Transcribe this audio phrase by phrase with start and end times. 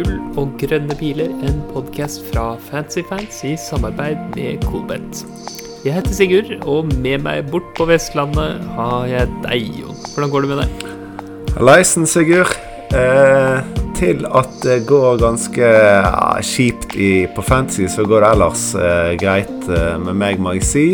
[0.00, 5.24] Gull og grønne piler, en podkast fra Fancyfans i samarbeid med Colbet.
[5.84, 10.00] Jeg heter Sigurd, og med meg bort på Vestlandet har jeg deg, Jon.
[10.14, 10.88] Hvordan går det med deg?
[11.58, 12.56] Hallaisen, Sigurd.
[12.96, 13.60] Eh,
[13.98, 19.14] til at det går ganske ja, kjipt i, på Fancy, så går det ellers eh,
[19.20, 20.86] greit eh, med meg, må jeg si.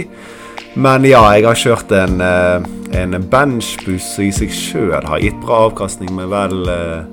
[0.75, 2.71] Men ja, jeg har kjørt en, eh,
[3.05, 7.05] en benchbuss som i seg sjøl har gitt bra avkastning med vel eh,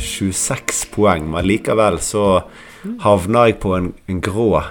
[0.00, 2.26] 26 poeng, men likevel så
[3.02, 4.62] havna jeg på en, en, grå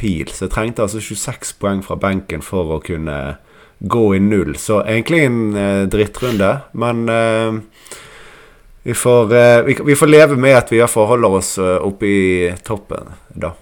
[0.00, 0.28] pil.
[0.32, 3.36] Så jeg trengte altså 26 poeng fra benken for å kunne
[3.78, 4.56] gå i null.
[4.60, 7.60] Så egentlig en eh, drittrunde, men eh,
[8.86, 12.06] vi, får, eh, vi, vi, får, leve med at vi iallfall holder oss eh, oppe
[12.08, 12.26] i
[12.64, 13.52] toppen da.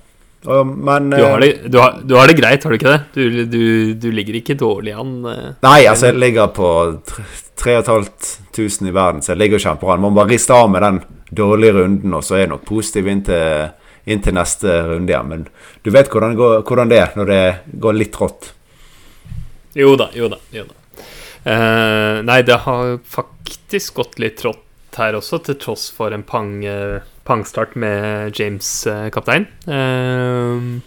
[0.44, 3.02] Men du har, det, du, har, du har, det, greit, har du ikke det?
[3.14, 5.14] Du, du, du ligger ikke dårlig an?
[5.30, 5.46] Eh.
[5.64, 6.68] Nei, altså jeg ligger på
[7.62, 10.02] 3500 i verden, så jeg ligger kjempebra an.
[10.04, 11.00] Må bare riste av med den
[11.34, 13.70] dårlige runden, og så er jeg nok positiv inn til,
[14.04, 15.32] inn til neste runde igjen.
[15.32, 15.46] Men
[15.80, 17.42] du vet hvordan, går, hvordan, det er når det
[17.86, 18.50] går litt rått?
[19.80, 20.42] Jo da, jo da.
[20.54, 20.76] Jo da.
[21.44, 26.56] Uh, nei, det har faktisk gått litt rått her også, til tross for en pang...
[26.64, 29.46] Uh, pangstart med James eh, kaptein.
[29.68, 30.80] Uh,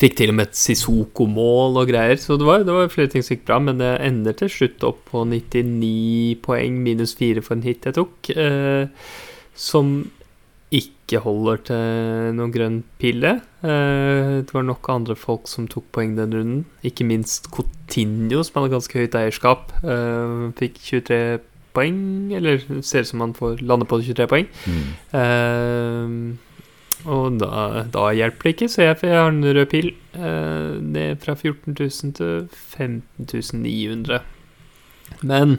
[0.00, 3.24] fikk til og med et Sisoko-mål og greier, så det var, det var, flere ting
[3.24, 3.60] som gikk bra.
[3.64, 7.98] Men det ender til slutt opp på 99 poeng, minus 4 for en hit jeg
[8.00, 8.32] tok.
[8.36, 8.88] Uh,
[9.52, 10.02] som
[10.72, 13.34] ikke holder til noen grønn pille.
[13.60, 16.66] Uh, det var nok andre folk som tok poeng den runden.
[16.84, 19.72] Ikke minst Coutinho, som hadde ganske høyt eierskap.
[20.60, 21.40] fikk 23
[21.74, 24.48] poeng, eller ser ut som han får lande på 23 poeng.
[24.66, 24.88] Mm.
[25.14, 26.52] Uh,
[27.02, 29.90] og da, da, hjelper det ikke, så jeg, jeg har en rød pil.
[30.14, 34.22] Uh, ned fra 14 000 til 15 900.
[35.20, 35.58] Men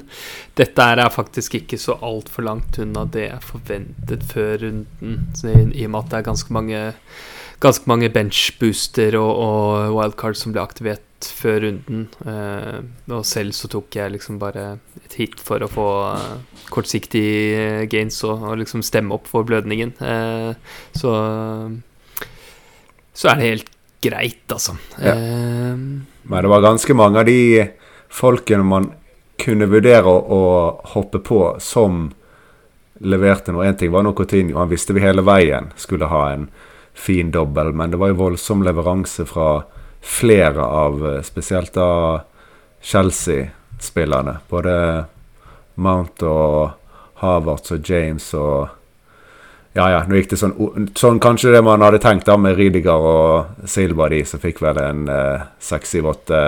[0.58, 5.20] dette er faktisk ikke så altfor langt unna det jeg forventet før runden,
[5.74, 6.82] i, og med at det er ganske mange,
[7.64, 12.08] ganske mange benchbooster og, og wildcards som blir aktivert før runden.
[12.26, 17.28] Uh, og selv så tok jeg liksom bare et hit for å få uh, kortsiktig
[17.54, 19.96] uh, gains og, og, liksom stemme opp for blødningen.
[20.98, 21.14] så
[23.14, 23.68] så er det helt
[24.02, 24.74] greit, altså.
[24.98, 25.14] Ja.
[25.14, 27.68] Men det var ganske mange av de
[28.10, 28.90] folkene man
[29.38, 30.42] kunne vurdere å,
[30.96, 32.08] hoppe på, som
[33.04, 33.68] leverte noe.
[33.68, 36.48] Én ting var Coutinho, han visste vi hele veien skulle ha en
[36.94, 39.64] fin dobbel, men det var jo voldsom leveranse fra
[40.04, 42.22] flere av eh, spesielt da
[42.82, 44.38] Chelsea-spillerne.
[44.50, 45.06] Både
[45.76, 46.72] Mount og
[47.24, 48.80] Havertz og James og
[49.74, 53.08] Ja, ja, nå gikk det sånn, sånn kanskje det man hadde tenkt da med Rydiger
[53.10, 56.42] og Silva, de som fikk vel en eh, seks-syv-åtte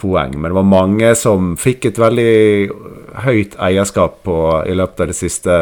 [0.00, 0.38] poeng.
[0.38, 2.70] Men det var mange som fikk et veldig
[3.26, 5.58] høyt eierskap på, i løpet av det siste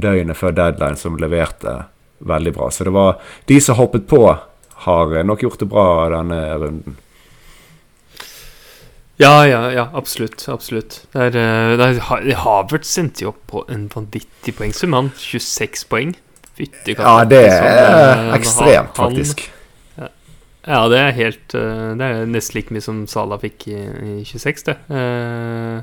[0.00, 1.76] døgnet før deadline, som leverte
[2.24, 2.70] veldig bra.
[2.72, 4.24] Så det var de som hoppet på
[4.84, 7.00] har nok gjort det bra denne runden.
[9.16, 10.48] Ja, ja, ja, absolutt.
[10.48, 11.06] absolutt.
[11.12, 12.00] Der, eh, der,
[12.42, 14.96] Havert sendte jo opp på en vanvittig poengsum.
[14.96, 16.16] Han 26 poeng.
[16.54, 19.46] Fytti Ja, det er ekstremt, faktisk.
[19.46, 19.54] Han,
[20.66, 24.12] ja, det er helt eh, Det er nesten like mye som Sala fikk i, i
[24.24, 24.76] 26, det.
[24.88, 25.82] Uh,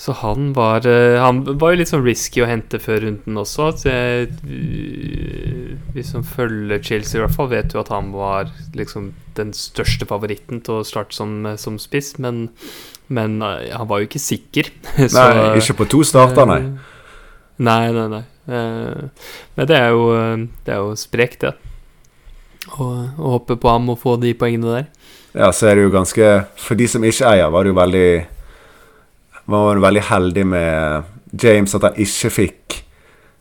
[0.00, 3.66] så han var, eh, han var jo litt sånn risky å hente før runden også.
[3.82, 4.30] Så jeg,
[5.92, 10.08] vi som følger Chelsea, i hvert fall vet jo at han var liksom den største
[10.08, 12.14] favoritten til å starte som, som spiss.
[12.16, 12.46] Men,
[13.12, 14.72] men, eh, han var jo ikke sikker.
[14.96, 16.62] Så, nei, ikke på to starter, nei.
[17.60, 18.24] Nei, nei, nei.
[18.48, 20.06] Men det er jo,
[20.64, 21.52] det er jo sprekt, det.
[22.72, 22.86] Å,
[23.20, 24.92] å hoppe på ham og få de poengene der.
[25.36, 26.26] Ja, så er det jo ganske
[26.58, 28.08] For de som ikke eier, var det jo veldig
[29.46, 31.02] var veldig heldig med
[31.42, 32.78] James, at han ikke fikk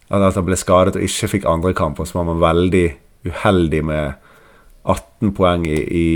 [0.09, 1.99] At han ble skadet og ikke fikk andre kamp.
[1.99, 2.87] Og så var man veldig
[3.29, 4.13] uheldig med
[4.89, 6.07] 18 poeng i, i,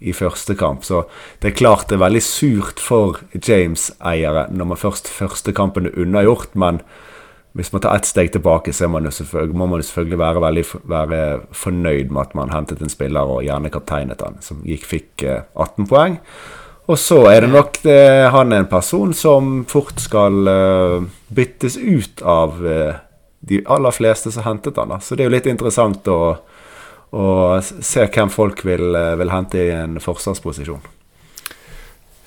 [0.00, 0.82] i, første kamp.
[0.82, 1.04] Så
[1.38, 5.94] det er klart det er veldig surt for James-eiere når man først første kampen er
[6.02, 6.56] unnagjort.
[6.58, 6.80] Men
[7.58, 11.22] hvis man tar ett steg tilbake, så man må man selvfølgelig være veldig være
[11.52, 15.84] fornøyd med at man hentet en spiller og gjerne kapteinet han, som gikk, fikk 18
[15.84, 16.18] eh, poeng.
[16.88, 18.00] Og så er det nok det,
[18.32, 22.96] han er en person som fort skal uh, byttes ut av uh,
[23.44, 24.94] de aller fleste som hentet han.
[24.94, 25.00] Da.
[25.04, 26.20] Så det er jo litt interessant å,
[27.12, 27.26] å
[27.60, 30.80] se hvem folk vil, vil, hente i en forsvarsposisjon.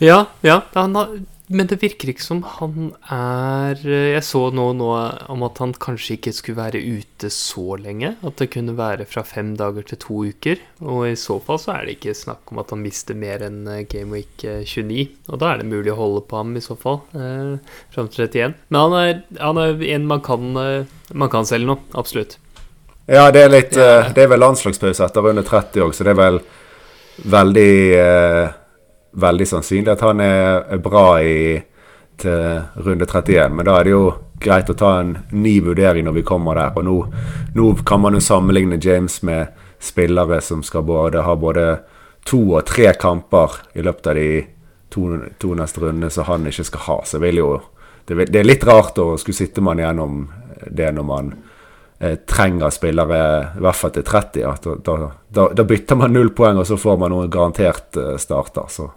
[0.02, 0.62] Ja, ja.
[0.78, 1.18] Han har
[1.52, 4.90] men det virker ikke som han er Jeg så nå, nå
[5.32, 8.14] om at han kanskje ikke skulle være ute så lenge.
[8.26, 10.62] At det kunne være fra fem dager til to uker.
[10.84, 13.66] Og i så fall så er det ikke snakk om at han mister mer enn
[13.70, 15.08] eh, Game Week 29.
[15.32, 17.58] Og da er det mulig å holde på ham i så fall, eh,
[17.94, 18.56] fram til 31.
[18.72, 22.38] Men han er, han er en man kan, man kan selge nå, absolutt.
[23.12, 23.76] Ja, det er litt.
[23.76, 26.42] Det er vel landslagspause etter under 30 òg, så det er vel
[27.32, 27.72] veldig
[29.12, 31.62] veldig sannsynlig at han er, bra i,
[32.22, 33.56] til runde 31.
[33.56, 34.06] Men da er det jo
[34.42, 36.78] greit å ta en ny vurdering når vi kommer der.
[36.78, 36.98] Og nå,
[37.58, 41.68] nå kan man jo sammenligne James med spillere som skal både, ha både
[42.26, 44.30] to og tre kamper i løpet av de
[44.94, 45.08] to,
[45.42, 46.98] to neste rundene som han ikke skal ha.
[47.06, 47.54] Så vil jo
[48.06, 50.26] det, det er litt rart å skulle sitte man gjennom
[50.70, 51.34] det når man
[52.02, 53.22] trenger spillere
[53.58, 54.42] i hvert fall til 30.
[54.42, 54.56] Ja.
[54.64, 54.98] Da,
[55.30, 58.70] da, da, bytter man null poeng, og så får man noen garantert eh, starter.
[58.74, 58.90] Så.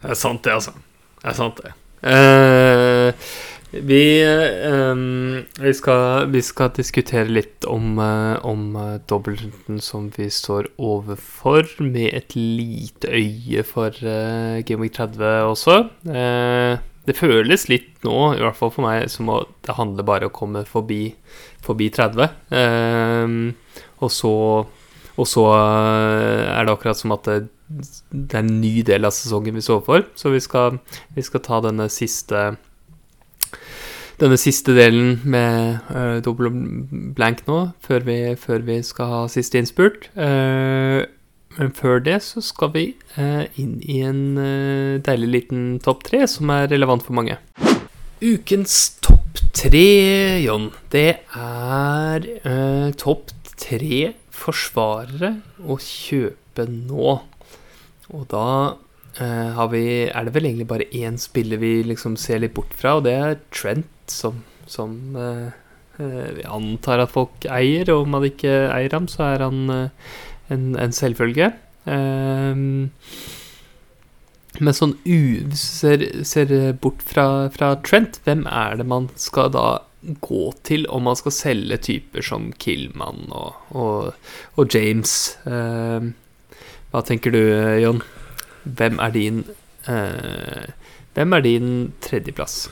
[0.00, 0.76] Det er sant, det, altså.
[1.20, 1.74] Det er sant, det.
[2.02, 3.28] Eh,
[3.72, 4.02] vi,
[4.68, 8.74] um, vi, skal, vi, skal, diskutere litt om, uh, om
[9.08, 15.78] dobbeltrunden som vi står overfor, med et lite øye for uh, Game Week 30 også.
[17.02, 20.34] det føles litt nå, i hvert fall for meg, som å, det handler bare å
[20.34, 21.14] komme forbi
[21.62, 22.30] forbi 30.
[22.58, 23.42] Ehm,
[24.02, 24.32] og så
[25.20, 27.38] og så eh, er det akkurat som at det,
[27.68, 30.06] det, er en ny del av sesongen vi står for.
[30.18, 30.80] Så vi skal,
[31.16, 32.52] vi skal ta denne siste
[34.20, 36.52] denne siste delen med uh, dobbel
[37.16, 40.06] blank nå, før vi, før vi, skal ha siste innspurt.
[40.14, 41.02] Uh,
[41.56, 42.84] men før det så skal vi
[43.16, 44.22] uh, inn i en
[45.04, 47.40] deilig liten topp tre som er relevant for mange.
[48.22, 49.11] Ukens topp
[49.56, 49.88] tre,
[50.42, 55.36] Jon, det er eh, topp tre forsvarere
[55.70, 57.18] å kjøpe nå.
[58.12, 58.46] Og da
[59.22, 62.96] eh, vi, er det vel egentlig bare én spiller vi liksom ser litt bort fra,
[62.98, 65.50] og det er Trent, som, som eh,
[66.00, 67.92] eh vi antar at folk eier.
[67.92, 70.10] Og om man ikke eier ham, så er han eh,
[70.52, 71.52] en, en selvfølge.
[71.82, 72.90] Um,
[74.60, 76.52] men sånn u ser, ser
[76.82, 79.66] bort fra, fra, Trent, hvem er det man skal da
[80.02, 84.28] gå til om man skal selge typer som Killman og, og,
[84.58, 85.38] og James?
[85.48, 86.10] Eh,
[86.92, 87.40] hva tenker du,
[87.80, 88.02] John?
[88.62, 89.44] Hvem er din
[89.90, 90.72] eh,
[91.12, 91.70] Hvem er din
[92.00, 92.66] tredjeplass?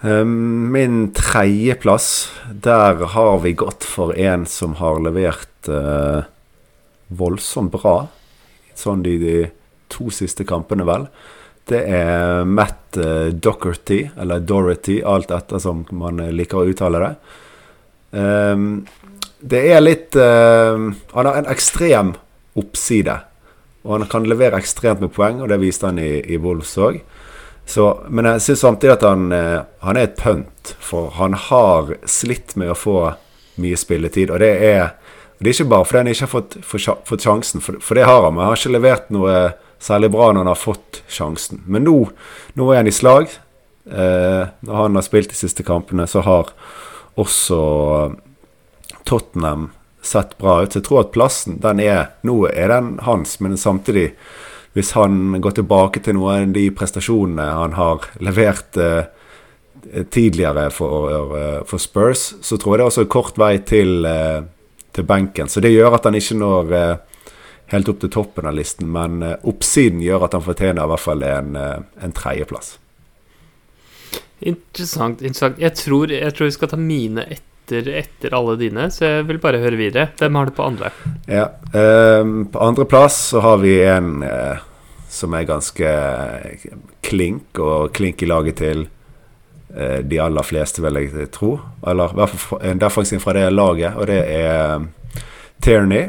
[0.00, 6.24] Um, min tredjeplass, der har vi gått for en som har levert uh,
[7.12, 8.06] voldsomt bra.
[8.72, 9.34] Sånn de, de
[9.92, 11.06] to siste kampene, vel.
[11.70, 17.12] Det er Matt uh, Docherty, eller Dorothy, alt etter som man liker å uttale det.
[18.10, 18.64] Um,
[19.40, 20.74] det er litt uh,
[21.14, 22.14] Han har en ekstrem
[22.58, 23.20] oppside.
[23.86, 27.00] Og han kan levere ekstremt med poeng, og det viste han i, i Wolves òg.
[28.10, 32.72] Men jeg syns samtidig at han, han, er et pønt, for han har slitt med
[32.72, 32.96] å få
[33.62, 34.30] mye spilletid.
[34.30, 34.94] Og det er,
[35.38, 36.56] det er ikke bare fordi han ikke har fått,
[37.08, 38.34] fått sjansen, for, for, det har han.
[38.34, 39.36] Men han har ikke levert noe
[39.80, 41.62] særlig bra når han har fått sjansen.
[41.66, 41.96] Men nå,
[42.58, 43.32] nå er han i slag.
[43.90, 46.52] Eh, når han har spilt de siste kampene, så har
[47.20, 47.60] også
[49.08, 49.70] Tottenham
[50.02, 50.72] sett bra ut.
[50.72, 54.12] Så jeg tror at plassen den er Nå er den hans, men samtidig,
[54.76, 59.08] hvis han går tilbake til noen av de prestasjonene han har levert eh,
[60.10, 64.42] tidligere for, eh, for, Spurs, så tror jeg det er også kort vei til, eh,
[64.92, 65.48] til benken.
[65.48, 66.96] Så det gjør at han ikke når eh,
[67.70, 71.04] helt opp til toppen av listen, men uh, oppsiden gjør at han fortjener i hvert
[71.04, 72.74] fall en, uh, en tredjeplass.
[74.40, 75.20] Interessant.
[75.20, 75.60] interessant.
[75.60, 79.40] Jeg tror, jeg tror, vi skal ta mine etter, etter alle dine, så jeg vil
[79.42, 80.08] bare høre videre.
[80.18, 80.90] Hvem har du på andre?
[81.30, 84.64] Ja, um, På andreplass så har vi en uh,
[85.10, 85.92] som er ganske
[87.06, 88.88] klink, og klink i laget til
[89.70, 91.52] de aller fleste, vil jeg tro.
[91.86, 94.82] Eller i hvert fall en defensiv fra det laget, og det er
[95.62, 96.08] Tierney.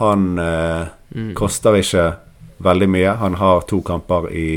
[0.00, 1.32] Han eh, mm.
[1.38, 2.06] koster ikke
[2.62, 3.16] veldig mye.
[3.20, 4.48] Han har to kamper i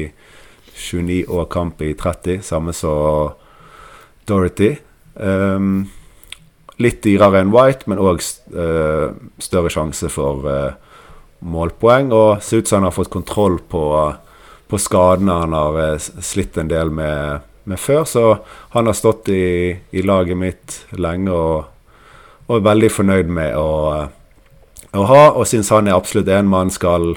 [0.75, 3.35] 29 og kamp i 30, samme som
[4.27, 4.75] Dorothy.
[5.15, 5.85] Um,
[6.81, 9.07] litt dyrere enn White, men òg uh, eh,
[9.39, 10.97] større sjanse for uh,
[11.45, 12.11] målpoeng.
[12.15, 13.85] Og ser ut som han har fått kontroll på,
[14.67, 18.03] på skadene han har uh, slitt en del med, med, før.
[18.09, 18.25] Så
[18.75, 21.71] han har stått i, i laget mitt lenge og,
[22.47, 23.69] og, er veldig fornøyd med å
[25.01, 27.15] å ha, og syns han er absolutt en man skal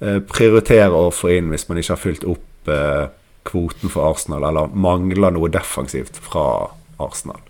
[0.00, 3.06] eh, prioritere å få inn hvis man ikke har fylt opp eh,
[3.46, 6.46] kvoten for Arsenal, eller mangler noe defensivt fra
[7.02, 7.40] Arsenal.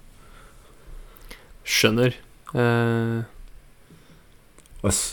[1.66, 2.14] Skjønner.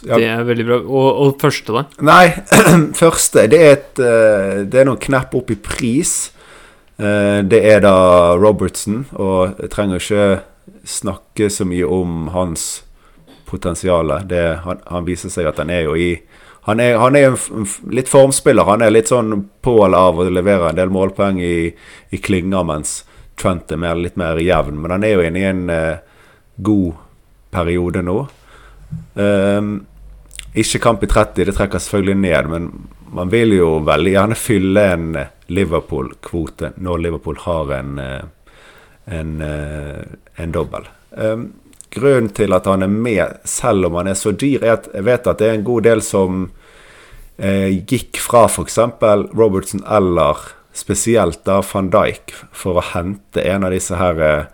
[0.06, 0.78] Ja, Det er veldig bra.
[0.84, 1.84] Og, og første, da?
[2.06, 2.28] Nei,
[3.02, 6.32] første Det er, et, eh, det er noen knepp opp i pris.
[7.00, 7.96] Eh, Det er da
[8.38, 10.28] Robertson, og jeg trenger ikke
[10.88, 12.84] snakke så mye om hans
[13.54, 14.12] potensial.
[14.30, 16.16] Det, han, han viser seg at han er jo i
[16.64, 18.64] Han er, han er en, litt formspiller.
[18.64, 21.74] Han er litt sånn på eller av og leverer en del målpoeng i,
[22.10, 23.02] i klynga, mens
[23.36, 24.78] Trent er mer, litt mer jevn.
[24.80, 25.98] Men han er jo inne i en eh,
[26.64, 26.94] god
[27.52, 28.16] periode nå.
[29.18, 29.74] Um,
[30.54, 32.70] ikke kamp i 30, det trekker selvfølgelig ned, men
[33.14, 35.08] man vil jo veldig gjerne fylle en
[35.54, 38.24] Liverpool-kvote når Liverpool har en, eh,
[39.06, 40.04] en, eh,
[40.36, 40.88] en dobbel.
[41.18, 41.52] Ehm,
[41.94, 45.06] grunnen til at han er med, selv om han er så dyr, er at jeg
[45.08, 46.44] vet at det er en god del som
[47.38, 48.80] eh, gikk fra f.eks.
[49.34, 50.42] Robertson eller
[50.74, 54.46] spesielt da van Dijk for å hente en av disse her eh,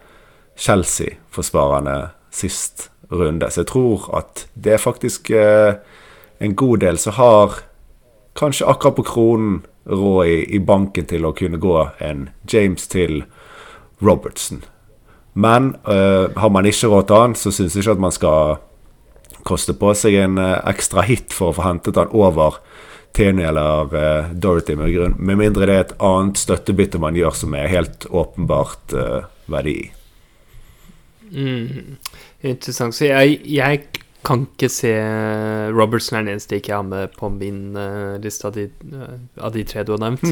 [0.60, 3.48] Chelsea-forsvarerne sist runde.
[3.50, 5.80] Så jeg tror at det er faktisk eh,
[6.40, 7.62] en god del som har
[8.40, 13.24] kanskje akkurat på kronen råd i, i banken til å kunne gå en James til
[14.04, 14.62] Robertson.
[15.34, 18.58] Men uh, har man ikke råd til han, så syns jeg ikke at man skal
[19.48, 22.60] koste på seg en uh, ekstra hit for å få hentet han over
[23.16, 27.38] Tierney eller uh, Dorothy, med, grunn, med mindre det er et annet støttebytte man gjør
[27.44, 29.88] som er helt åpenbart eh, verdi i.
[31.30, 31.98] Mm,
[32.42, 32.96] interessant.
[32.98, 33.82] Så jeg, jeg
[34.26, 34.92] kan ikke se
[35.76, 39.20] Robertson er den eneste jeg ikke har med på min eh, liste av de, eh,
[39.40, 40.28] av de tre du har nevnt.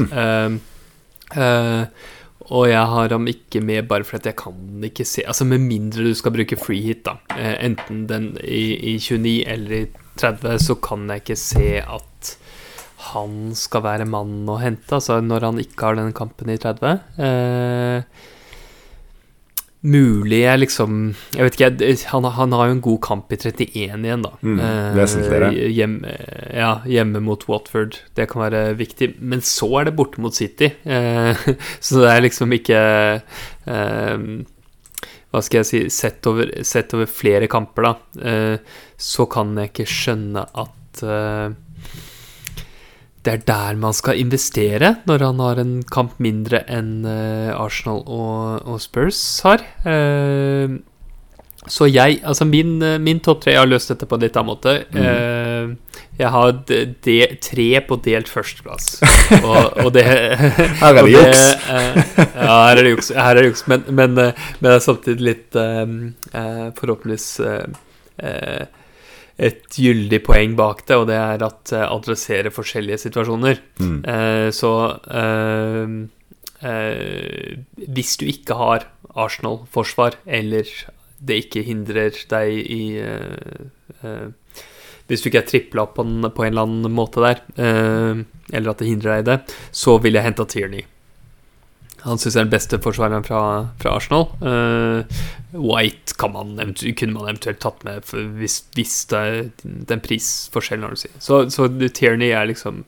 [1.28, 1.84] Eh,
[2.48, 6.06] og jeg har ham ikke med bare fordi jeg kan ikke se Altså Med mindre
[6.06, 7.18] du skal bruke free hit, da.
[7.36, 9.84] Eh, enten den i, i 29 eller i
[10.18, 12.32] 30, så kan jeg ikke se at
[13.12, 16.96] han skal være mannen å hente, altså når han ikke har den kampen i 30.
[17.22, 18.02] Eh,
[19.86, 20.94] mulig jeg liksom
[21.36, 24.32] Jeg vet ikke, han, han har jo en god kamp i 31 igjen, da.
[24.42, 24.58] Mm,
[24.96, 25.40] vesentlig.
[25.52, 26.14] Eh, hjemme,
[26.54, 28.00] ja, hjemme mot Watford.
[28.18, 29.12] Det kan være viktig.
[29.20, 30.72] Men så er det borte mot City.
[30.82, 31.46] Eh,
[31.84, 32.82] så det er liksom ikke
[33.22, 34.26] eh,
[35.28, 39.72] Hva skal jeg si Sett over, sett over flere kamper, da, eh, så kan jeg
[39.72, 41.56] ikke skjønne at eh,
[43.26, 48.04] det er der man skal investere når han har en kamp mindre enn eh, Arsenal
[48.06, 49.64] og, og Spurs har.
[49.88, 50.78] Eh,
[51.68, 54.38] så jeg Altså, min, eh, min topp tre Jeg har løst dette på en litt
[54.38, 54.76] annen måte.
[54.94, 59.02] Eh, jeg har de, de, tre på delt førsteplass.
[59.42, 61.44] Og, og det Her er det juks.
[61.68, 63.12] ja, her er det juks.
[63.14, 65.58] Her er det juks men, men, men det er samtidig litt
[66.78, 67.28] Forhåpentligvis
[69.38, 73.60] et gyldig poeng bak det, og det er at uh, adressere forskjellige situasjoner.
[73.78, 73.98] Mm.
[74.02, 74.72] Uh, så
[75.22, 75.98] eh,
[77.86, 80.66] hvis du ikke har Arsenal-forsvar, eller
[81.22, 82.82] det ikke hindrer deg i
[85.06, 88.82] Hvis du ikke er tripla opp på, på en eller annen måte der, eller at
[88.82, 89.38] det hindrer deg i det,
[89.70, 90.82] så vil jeg hente Tierney.
[92.04, 93.40] Han syns jeg er den beste forsvareren fra,
[93.82, 94.28] fra Arsenal.
[94.42, 96.58] Uh, White man
[96.98, 98.04] kunne man eventuelt tatt med
[98.38, 101.10] hvis, hvis det er den prisforskjellen, har du si.
[101.22, 102.84] Så, så Tierney er liksom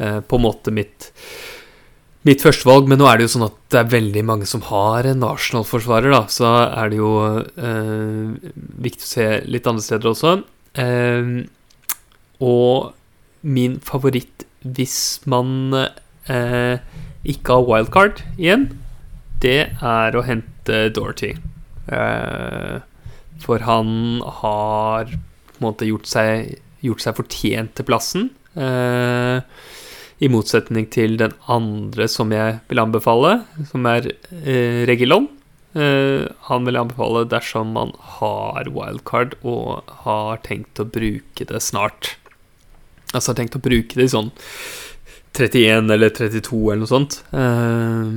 [0.00, 1.12] uh, på en måte mitt
[2.24, 5.04] Mitt førstevalg, men nå er det jo sånn at det er veldig mange som har
[5.04, 6.22] en Arsenal-forsvarer, da.
[6.32, 8.54] Så er det jo eh,
[8.86, 10.32] viktig å se litt andre steder også.
[10.80, 11.28] Eh,
[12.48, 12.94] og
[13.44, 14.96] min favoritt hvis
[15.28, 16.80] man eh,
[17.24, 18.68] ikke har wildcard igjen,
[19.42, 21.34] det er å hente Dorothy.
[21.88, 22.80] Uh,
[23.42, 28.28] for han har på en måte gjort seg, gjort seg fortjent til plassen.
[28.56, 29.44] Uh,
[30.22, 33.38] I motsetning til den andre som jeg vil anbefale,
[33.70, 35.28] som er uh, Regilon.
[35.74, 37.90] Eh, han vil anbefale dersom man
[38.20, 42.12] har wildcard og har tenkt å bruke det snart.
[43.10, 44.30] Altså har tenkt å bruke det i sånn
[45.34, 47.20] 31 eller 32 eller noe sånt.
[47.34, 48.10] Eh,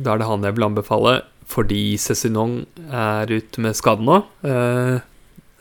[0.00, 1.14] da er det han jeg vil anbefale,
[1.50, 4.20] fordi Cezinong er ute med skade nå.
[4.46, 5.00] Eh,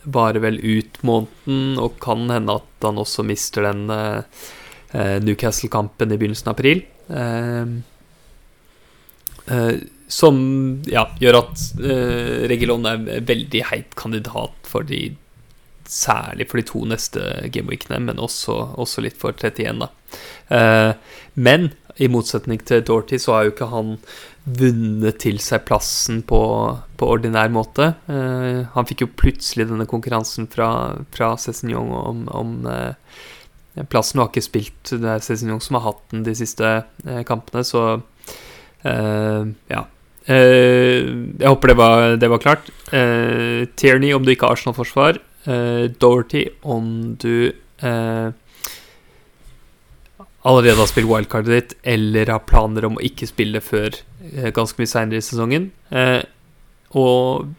[0.09, 4.43] varer vel ut måneden, og kan hende at han også mister den eh,
[4.95, 6.83] eh, Newcastle-kampen i begynnelsen av april.
[7.09, 7.73] Eh,
[9.55, 9.73] eh,
[10.09, 10.37] som
[10.89, 15.11] ja, gjør at eh, Regilon er veldig heit kandidat for de
[15.89, 19.87] Særlig for de to neste gameweekene, men også, også litt for 31, da.
[20.53, 20.91] Eh,
[21.33, 23.95] men i motsetning til Dorothy, så har jo ikke han
[24.59, 26.41] vunnet til seg plassen på,
[26.93, 27.95] på ordinær måte.
[28.05, 30.69] Eh, han fikk jo plutselig denne konkurransen fra,
[31.15, 33.15] fra Cézinyon om, om eh,
[33.89, 34.93] plassen, og har ikke spilt.
[34.93, 36.83] Det er Cézinyon som har hatt den de siste
[37.25, 38.03] kampene, så
[38.79, 39.87] ja.
[40.29, 42.67] Uh, jeg håper det var, det var klart.
[42.93, 45.17] Uh, Tierney, om du ikke har Arsenal-forsvar.
[45.49, 48.29] Eh, Doherty om du eh,
[50.41, 53.97] allerede har spilt wildcardet ditt, eller har planer om å ikke spille før
[54.31, 55.71] eh, ganske mye seinere i sesongen.
[56.89, 57.49] Og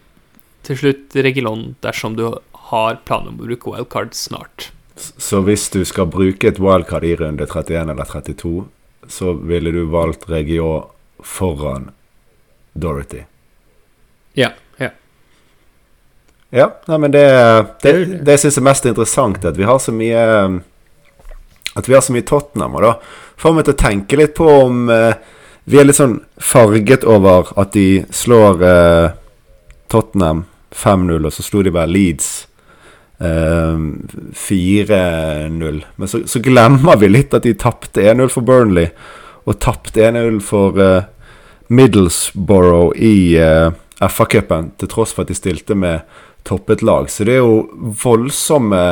[0.66, 2.26] til slutt Regilon dersom du
[2.70, 4.70] har planer om å bruke wildcard snart.
[5.00, 8.66] Så hvis du skal bruke et wildcard i runde 31 eller 32,
[9.10, 10.90] så ville du valgt Regio
[11.24, 11.90] foran
[12.72, 13.24] Dorothy?
[14.38, 14.52] Ja.
[16.50, 16.68] Ja.
[16.90, 17.26] Nei, men det,
[17.82, 17.94] det,
[18.26, 20.22] det jeg syns er mest interessant, at vi har så mye
[21.78, 22.74] At vi har så mye Tottenham.
[22.74, 22.94] Og da
[23.38, 25.14] får meg til å tenke litt på om eh,
[25.70, 29.12] vi er litt sånn farget over at de slår eh,
[29.92, 32.30] Tottenham 5-0, og så slo de bare Leeds
[33.20, 33.78] eh,
[34.34, 35.80] 4-0.
[35.96, 38.90] Men så, så, glemmer vi litt at de tapte 1-0 for Burnley,
[39.46, 41.06] og tapte 1-0 for eh,
[41.70, 46.02] Middlesbrough i eh, FA-cupen, til tross for at de stilte med
[46.50, 47.08] toppet lag.
[47.10, 48.82] Så det er jo voldsomme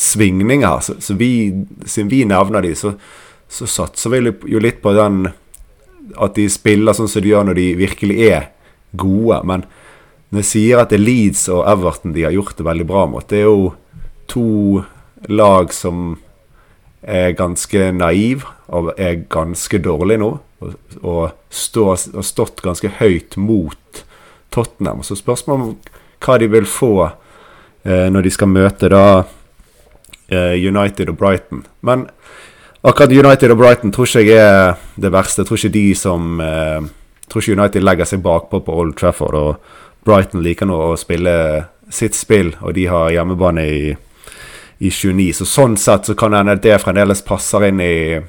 [0.00, 0.80] svingninger.
[0.84, 1.50] Så, så vi,
[1.84, 2.94] siden vi nevner de, så,
[3.48, 4.22] så satser vi
[4.54, 5.26] jo litt på den
[6.20, 8.48] at de spiller sånn som de gjør når de virkelig er
[8.98, 9.42] gode.
[9.46, 9.66] Men
[10.30, 13.04] når jeg sier at det er Leeds og Everton de har gjort det veldig bra
[13.10, 13.72] mot, det er jo
[14.30, 14.82] to
[15.28, 16.18] lag som
[17.00, 20.30] er ganske naiv og er ganske dårlige nå.
[20.60, 24.04] Og, og, stå, stått ganske høyt mot
[24.52, 25.00] Tottenham.
[25.06, 29.04] Så spørsmålet om hva de vil få eh, når de skal møte da
[30.28, 31.64] eh, United og Brighton.
[31.86, 32.06] Men
[32.82, 35.42] akkurat United og Brighton tror ikke jeg er det verste.
[35.42, 36.90] Jeg tror ikke de som eh,
[37.30, 39.38] tror ikke United legger seg bakpå på Old Trafford.
[39.38, 41.34] Og Brighton liker nå å spille
[41.90, 43.94] sitt spill, og de har hjemmebane i,
[44.78, 45.32] i 29.
[45.40, 48.20] Så sånn sett så kan hende det fremdeles passer inn i,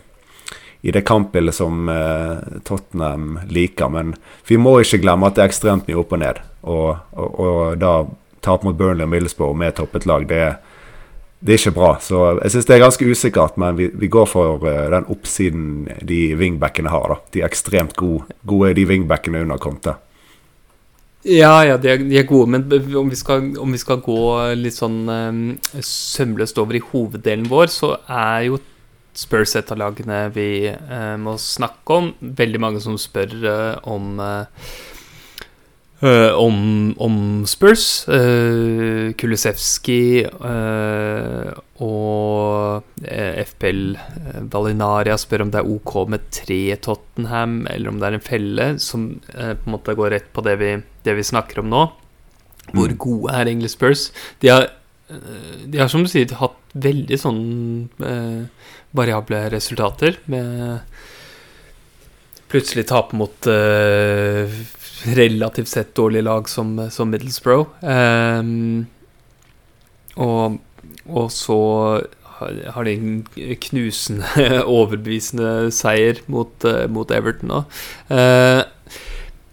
[0.81, 3.89] i det kampbildet som eh, Tottenham liker.
[3.89, 4.15] Men
[4.47, 6.41] vi må ikke glemme at det er ekstremt mye opp og ned.
[6.61, 7.93] Og, og, og da
[8.41, 10.41] tape mot Burnley og Middlesbrough med toppet lag, det,
[11.39, 11.91] det, er ikke bra.
[12.01, 15.67] Så jeg syns det er ganske usikkert, men vi, vi går for uh, den oppsiden
[16.01, 17.13] de wingbackene har.
[17.13, 17.19] da.
[17.33, 19.99] De er ekstremt gode, gode de wingbackene under Conte.
[21.21, 22.65] Ja, ja, de er, de er, gode, men
[22.97, 24.21] om vi, skal, om vi skal gå
[24.57, 25.41] litt sånn um,
[25.77, 28.57] sømløst over i hoveddelen vår, så er jo
[29.17, 32.13] Spurs et av lagene vi uh, må snakke om.
[32.19, 34.65] Veldig mange som spør uh, om uh,
[36.01, 36.55] Uh, om,
[36.97, 38.07] om, Spurs.
[38.09, 41.51] Uh, Kulisevskij uh,
[41.85, 42.87] og
[43.51, 43.83] FPL
[44.49, 48.67] Valinaria spør om det er ok med tre Tottenham, eller om det er en felle,
[48.81, 50.73] som på en måte går rett på det vi,
[51.05, 51.85] det vi snakker om nå.
[52.71, 52.97] Hvor mm.
[53.01, 54.07] gode er egentlig Spurs?
[54.41, 54.69] De har,
[55.09, 57.41] de har, som du sier, hatt veldig sånn
[58.97, 60.79] variable resultater, med
[62.51, 63.47] plutselig tape mot
[65.05, 67.69] relativt sett dårlig lag som, som Middlesbrough.
[67.81, 68.85] Um,
[70.15, 70.59] og,
[71.05, 71.57] og, så
[72.41, 77.81] har de en knusende, overbevisende seier mot, uh, mot Everton òg.
[78.11, 78.63] Uh,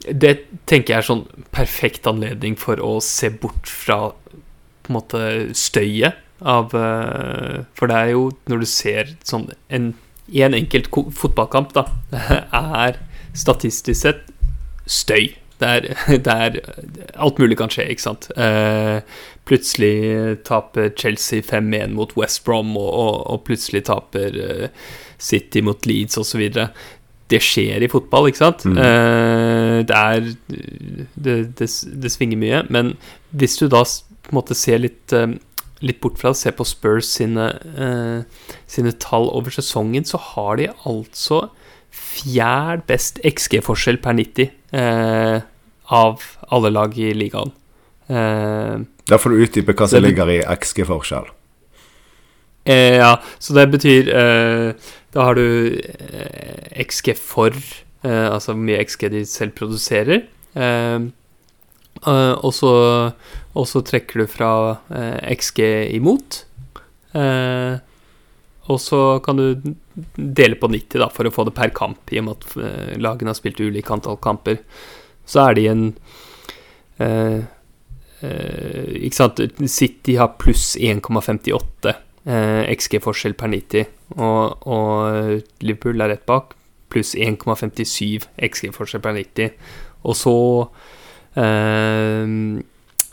[0.08, 0.38] det
[0.70, 5.20] tenker jeg er sånn perfekt anledning for å se bort fra på en måte
[5.58, 9.92] støyet av uh, For det er jo når du ser sånn en,
[10.30, 11.88] I en enkelt fotballkamp, da,
[12.84, 13.00] er
[13.38, 14.26] statistisk sett
[14.88, 15.34] støy.
[15.58, 15.88] Det er,
[16.26, 16.60] det er,
[17.18, 18.28] Alt mulig kan skje, ikke sant.
[18.38, 19.00] Eh,
[19.48, 25.86] plutselig taper Chelsea 5-1 mot West Brom, og, og, og plutselig taper uh, City mot
[25.88, 26.44] Leeds osv.
[27.28, 28.64] Det skjer i fotball, ikke sant?
[28.68, 28.78] Mm.
[28.84, 30.28] Eh, det er
[31.14, 31.68] det, det,
[32.04, 32.62] det, svinger mye.
[32.72, 32.94] Men
[33.30, 35.32] hvis du da på en måte ser litt, uh,
[35.84, 40.58] litt bort fra å se på Spurs sine, eh, sine tall over sesongen, så har
[40.58, 41.48] de altså
[41.94, 45.40] fjerd best XG-forskjell per 90 eh,
[45.88, 47.52] av alle lag i ligaen.
[48.08, 51.28] Eh, da får du utdype hva som ligger i XG-forskjell.
[52.68, 57.54] Eh, ja, så det betyr eh, Da har du eh, XG for,
[58.04, 60.26] eh, altså hvor mye XG de selv produserer.
[62.04, 62.72] og så
[63.58, 64.50] og så trekker du fra
[65.34, 65.60] XG
[65.98, 66.44] imot.
[67.18, 67.74] Eh,
[68.68, 69.74] og så kan du
[70.14, 72.90] dele på 90 da, for å få det per kamp, i og med at uh,
[73.00, 74.60] lagene har spilt ulike antall kamper.
[75.28, 75.86] Så er de en
[78.20, 79.40] Eh, Ikke sant
[79.70, 81.94] City har pluss 1,58
[82.68, 83.86] XG-forskjell per 90,
[84.18, 86.50] og, og, Liverpool er rett bak,
[86.92, 89.54] pluss 1,57 XG-forskjell per 90.
[90.04, 90.34] Og så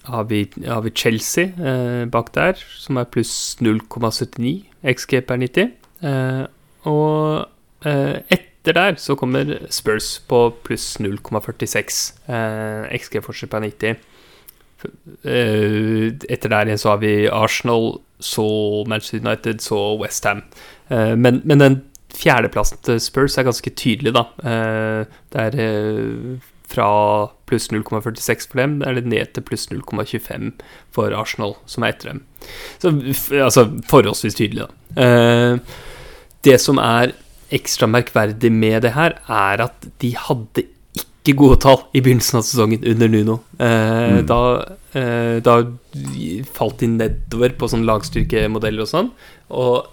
[0.08, 4.65] har vi, har vi Chelsea eh, bak der, som er pluss 0,79
[4.96, 5.72] XG per 90.
[6.06, 6.44] Eh,
[6.89, 12.04] og eh, etter der så kommer Spurs på pluss 0,46
[13.00, 13.98] XG forskjell per 90.
[15.24, 18.48] eh, Etter der igjen så har vi Arsenal, så
[18.88, 20.44] Manchester United, så Westham.
[20.89, 21.82] Eh, men, men den
[22.15, 24.24] fjerdeplassen til Spurs er ganske tydelig, da.
[24.39, 26.88] Uh, det er fra
[27.49, 30.54] pluss 0,46 for dem, eller ned til pluss 0,25
[30.95, 32.23] for Arsenal, som er etter dem.
[32.82, 32.93] Så
[33.41, 35.04] altså forholdsvis tydelig, da.
[35.06, 35.75] Eh,
[36.45, 37.15] det som er
[37.54, 42.45] ekstra merkverdig med det her, er at de hadde ikke gode tall i begynnelsen av
[42.45, 43.39] sesongen under Nuno.
[43.58, 44.25] Eh, mm.
[44.30, 44.41] da,
[44.97, 45.58] eh, da,
[46.54, 49.12] falt de nedover på sånn lagstyrkemodeller og sånn.
[49.54, 49.91] Og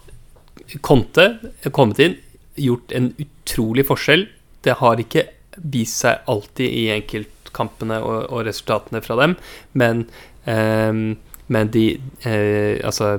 [0.84, 2.16] Conte er kommet inn,
[2.60, 4.26] gjort en utrolig forskjell.
[4.64, 9.36] Det har ikke vist seg alltid i enkeltkampene og, og resultatene fra dem,
[9.78, 10.06] men,
[10.46, 11.08] um,
[11.52, 11.86] men de
[12.22, 13.16] Altså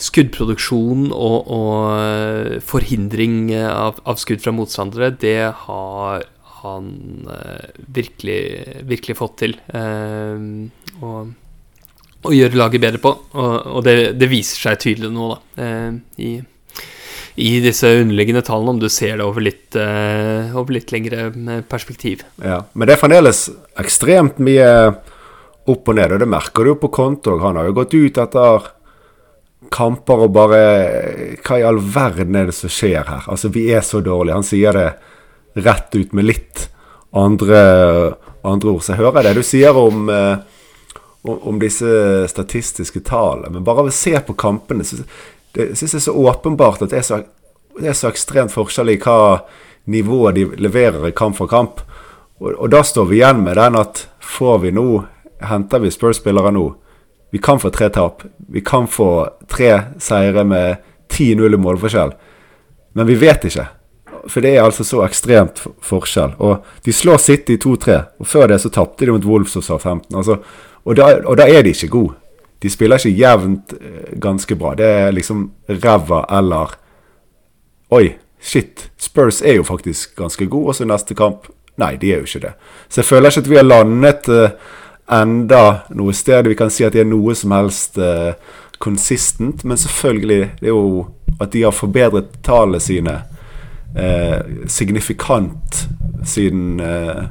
[0.00, 6.24] skuddproduksjon og, og forhindring av, av, skudd fra motstandere, det har
[6.62, 6.88] han
[7.28, 8.40] uh, virkelig,
[8.88, 9.58] virkelig fått til.
[9.68, 10.72] Uh,
[11.04, 11.34] og,
[12.20, 13.12] og gjøre laget bedre på.
[13.32, 16.32] Og, og det, det, viser seg tydelig nå, da, eh, i,
[17.36, 21.30] i, disse underliggende tallene, om du ser det over litt, over litt lengre
[21.70, 22.24] perspektiv.
[22.42, 23.44] Ja, Men det er fremdeles
[23.80, 24.70] ekstremt mye
[25.70, 27.38] opp og ned, og det merker du jo på konto.
[27.42, 28.68] Han har jo gått ut etter
[29.70, 30.60] kamper og bare
[31.44, 33.26] Hva i all verden er det som skjer her?
[33.30, 34.38] Altså, vi er så dårlige.
[34.38, 34.88] Han sier det
[35.60, 36.68] rett ut med litt
[37.16, 37.60] andre,
[38.46, 38.84] andre ord.
[38.84, 40.38] Så jeg hører det du sier om, eh,
[41.26, 43.50] om, disse statistiske tallene.
[43.56, 45.02] Men bare ved å se på kampene så,
[45.52, 47.22] Det synes jeg er så åpenbart at det er så,
[47.78, 49.40] det er så ekstremt forskjell i hva
[49.90, 51.80] nivået de leverer i kamp for kamp.
[52.40, 54.90] Og, og da står vi igjen med den at får vi nå
[55.40, 56.66] Henter vi Spurs-spillere nå?
[57.32, 58.22] Vi kan få tre tap.
[58.52, 62.12] Vi kan få tre seire med 10-0 i målforskjell.
[62.92, 63.64] Men vi vet ikke.
[64.28, 66.34] For det er altså så ekstremt forskjell.
[66.44, 70.10] Og de slår City 2-3, og før det så tapte de mot Wolves og SA-15.
[70.16, 70.36] Altså,
[70.84, 72.18] og, da, og, da, er de ikke gode.
[72.62, 74.74] De spiller ikke jevnt eh, ganske bra.
[74.76, 76.76] Det er liksom ræva eller
[77.90, 78.90] Oi, shit.
[79.00, 81.48] Spurs er jo faktisk ganske gode, og så neste kamp
[81.80, 82.52] Nei, de er jo ikke det.
[82.88, 84.50] Så jeg føler ikke at vi har landet uh,
[85.16, 85.62] enda
[85.96, 88.32] noe sted vi kan si at de er noe som helst uh.
[89.64, 91.06] Men selvfølgelig det er jo
[91.40, 93.16] at de har forbedret tallene sine
[93.96, 95.86] uh, signifikant
[96.28, 97.24] siden uh,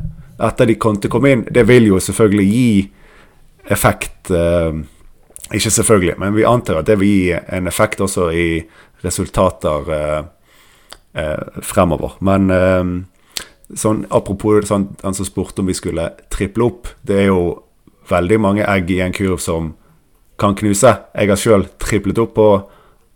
[0.47, 1.45] etter de å kom inn.
[1.51, 2.71] Det vil jo selvfølgelig gi
[3.69, 4.31] effekt.
[5.53, 8.49] Ikke selvfølgelig, men vi antar at det vil gi en effekt også i
[9.03, 9.87] resultater
[11.65, 12.17] fremover.
[12.21, 12.51] Men
[13.73, 16.91] sånn, apropos sånn, han som spurte om vi skulle triple opp.
[17.01, 17.41] Det er jo
[18.09, 19.73] veldig mange egg i en kurv som
[20.39, 20.95] kan knuse.
[21.13, 22.49] Jeg har sjøl triplet opp på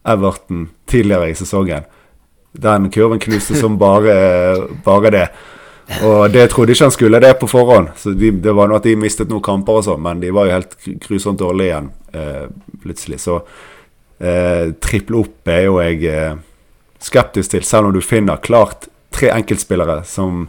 [0.10, 1.88] Everton tidligere i sesongen.
[2.54, 4.16] Den kurven knuste som bare,
[4.88, 5.28] bare det.
[6.04, 7.92] Og det trodde ikke han skulle det på forhånd.
[8.00, 10.48] Så de, Det var noe at de mistet noen kamper og sånn, men de var
[10.48, 12.46] jo helt grusomt dårlige igjen eh,
[12.84, 13.20] plutselig.
[13.24, 13.40] Så
[14.20, 16.36] eh, triple opp er jo jeg eh,
[17.04, 20.48] skeptisk til, selv om du finner klart tre enkeltspillere som,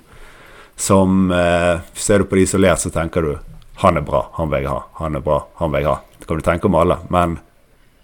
[0.77, 3.35] som eh, Ser du på de isolert, så tenker du
[3.83, 4.85] han er bra, han vil jeg ha.
[5.01, 5.97] Han er bra, han vil jeg ha.
[6.21, 7.41] Det kan du tenke om alle, men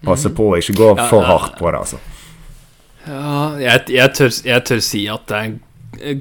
[0.02, 2.00] passe på å ikke gå for hardt på det, altså.
[3.06, 5.52] Ja, jeg, jeg, tør, jeg tør si at det er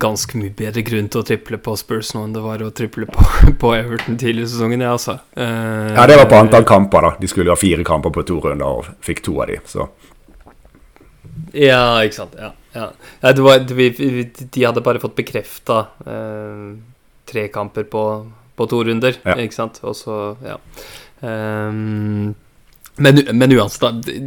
[0.02, 3.06] ganske mye bedre grunn til å triple på Spurs nå enn det var å triple
[3.10, 3.26] på,
[3.62, 5.20] på Everton tidligere i sesongen, ja, altså.
[5.38, 7.14] Uh, ja, det var på antall kamper, da.
[7.22, 9.90] De skulle ha fire kamper på to runder og fikk to av de, så.
[11.54, 12.36] Ja, ikke sant.
[12.38, 12.52] Ja.
[12.76, 12.90] ja.
[13.24, 16.76] ja var, de, de, hadde bare fått bekrefta uh,
[17.30, 18.04] tre kamper på
[18.60, 19.38] på to runder, ja.
[19.40, 19.80] ikke sant?
[19.88, 20.58] Og så, ja.
[21.24, 22.36] Um,
[23.00, 24.18] men, men, uansett, da.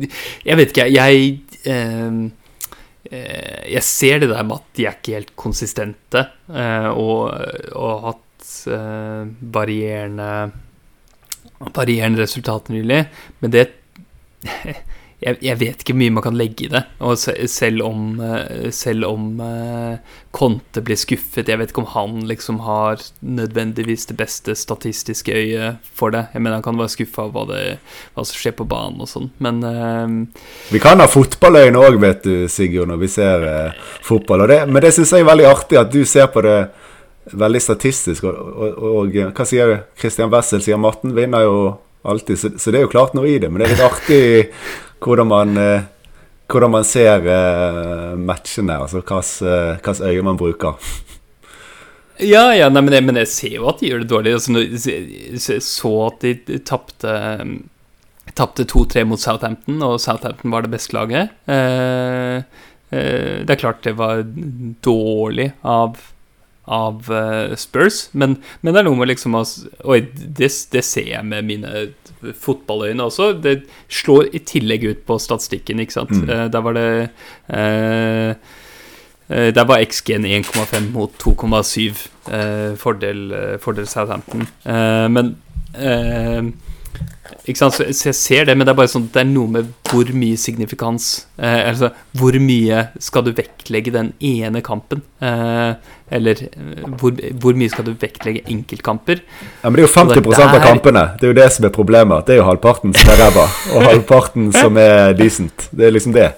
[0.46, 1.34] Jeg vet ikke, jeg
[1.68, 2.22] um,
[3.12, 7.32] Jeg ser det der med at de er ikke helt konsistente, uh, og,
[7.76, 10.28] og hatt uh, varierende
[11.70, 13.04] varierende resultater nylig,
[13.42, 13.68] men det
[15.22, 16.82] jeg, jeg, vet ikke hvor mye man kan legge i det.
[17.06, 19.94] Og selv om, eh, selv om uh,
[20.34, 25.82] Conte blir skuffet Jeg vet ikke om han liksom har nødvendigvis det beste statistiske øyet
[25.94, 26.26] for det.
[26.34, 27.62] Jeg mener Han kan være skuffa av hva, det,
[28.16, 32.26] hva som skjer på banen og sånn, men uh, Vi kan ha fotballøyne òg, vet
[32.26, 34.46] du, Sigurd, når vi ser uh, fotball.
[34.50, 36.58] Det, men det syns jeg er veldig artig at du ser på det
[37.38, 38.26] veldig statistisk.
[38.26, 39.76] Og, og, og hva sier?
[39.98, 41.58] Christian Wessel sier Marten vinner jo
[42.02, 43.50] alltid, så, så, det er jo klart noe i det.
[43.50, 44.22] Men det er litt artig
[45.02, 45.88] hvordan man, eh,
[46.52, 50.78] hvordan man ser uh, matchene, altså hvilket uh, øye man bruker.
[52.22, 54.34] Ja, ja nei, men, jeg, men, jeg, ser jo at de gjør det dårlig.
[54.36, 57.14] Altså, jeg så at de tapte
[58.32, 61.34] Tapte 2-3 mot Southampton, og Southampton var det beste laget.
[61.50, 62.38] Eh,
[62.94, 64.22] eh, det er klart det var
[64.86, 65.98] dårlig av
[66.64, 68.08] av uh, Spurs.
[68.12, 71.86] Men, men, det er noe med liksom Oi, det, det, ser jeg med mine
[72.38, 73.32] fotballøyne også.
[73.42, 76.14] Det slår i tillegg ut på statistikken, ikke sant.
[76.14, 76.28] Mm.
[76.30, 76.90] Uh, der var det
[77.52, 78.58] uh,
[79.32, 83.22] der var XG-en 1,5 mot 2,7 fordel,
[83.62, 84.44] fordel Southampton.
[85.08, 85.30] men
[87.42, 87.74] ikke sant?
[87.74, 90.38] Så, jeg ser det, men det er bare sånn Det er noe med hvor mye
[90.38, 95.02] signifikans eh, Altså, hvor mye skal du vektlegge den ene kampen?
[95.22, 95.72] Eh,
[96.12, 99.24] eller eh, hvor, hvor, mye skal du vektlegge enkeltkamper?
[99.62, 100.44] Ja, Men det er jo 50 der...
[100.44, 101.04] av kampene.
[101.18, 102.26] Det er jo det som er problemet.
[102.28, 105.70] Det er jo halvparten som er ræva, og halvparten som er decent.
[105.72, 106.30] Det er liksom det.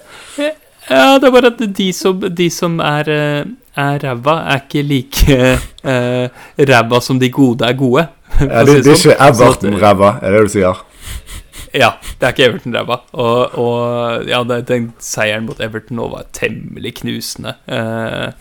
[0.85, 4.83] Ja, det er bare at de som, de som er, eh, er ræva, er ikke
[4.87, 5.37] like
[5.83, 6.27] uh,
[6.71, 8.07] ræva som de gode er gode.
[8.39, 9.15] Ja, det, det er sånn.
[9.15, 10.83] ikke Everton-ræva, er det du sier?
[11.75, 12.99] Ja, det er ikke Everton ræva.
[13.13, 17.55] Og, og, ja, den seieren mot Everton nå var temmelig knusende.
[17.67, 18.31] Uh,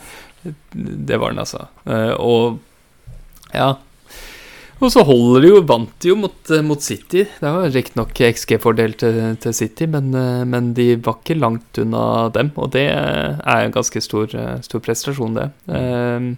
[0.75, 1.67] det var den, altså.
[1.87, 2.59] Uh, og
[3.55, 3.75] ja.
[4.83, 7.25] Og så holder de jo Vant de jo mot, eh, mot City.
[7.41, 12.29] Det var riktignok XG-fordel til, til, City, men, eh, men, de var ikke langt unna
[12.35, 12.51] dem.
[12.57, 14.35] Og det er en ganske stor,
[14.67, 15.51] stor prestasjon, det.
[15.69, 16.33] Eh,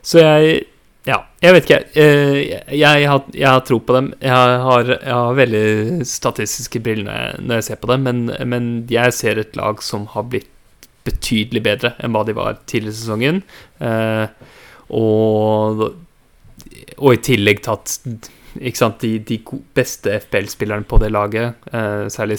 [0.00, 0.60] så jeg
[1.08, 1.80] ja, jeg vet ikke.
[1.96, 4.10] Eh, jeg, jeg, har, jeg, har, tro på dem.
[4.20, 9.16] Jeg har, jeg har veldig statistiske briller når jeg ser på dem, men, men, jeg
[9.16, 10.50] ser et lag som har blitt
[11.08, 13.42] betydelig bedre enn hva de var tidligere i sesongen.
[13.80, 14.26] Eh,
[14.92, 15.86] og,
[16.98, 17.96] og i tillegg tatt
[18.74, 19.38] sant, de, de
[19.76, 22.38] beste FPL-spillerne på det laget, eh, særlig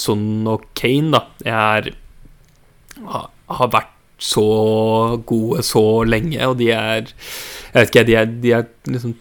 [0.00, 1.92] Son og Kane, da, er,
[3.06, 4.42] har vært så
[5.26, 9.14] gode så lenge, og de er Jeg vet ikke, de er, de er liksom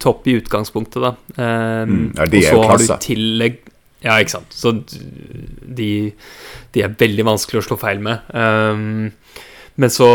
[0.00, 1.14] topp i utgangspunktet, da.
[1.36, 3.60] Um, mm, ja, og så har du tillegg
[4.04, 4.52] Ja, ikke sant.
[4.52, 6.12] Så de,
[6.74, 8.26] de, er veldig vanskelig å slå feil med.
[8.36, 9.14] Um,
[9.80, 10.08] men så,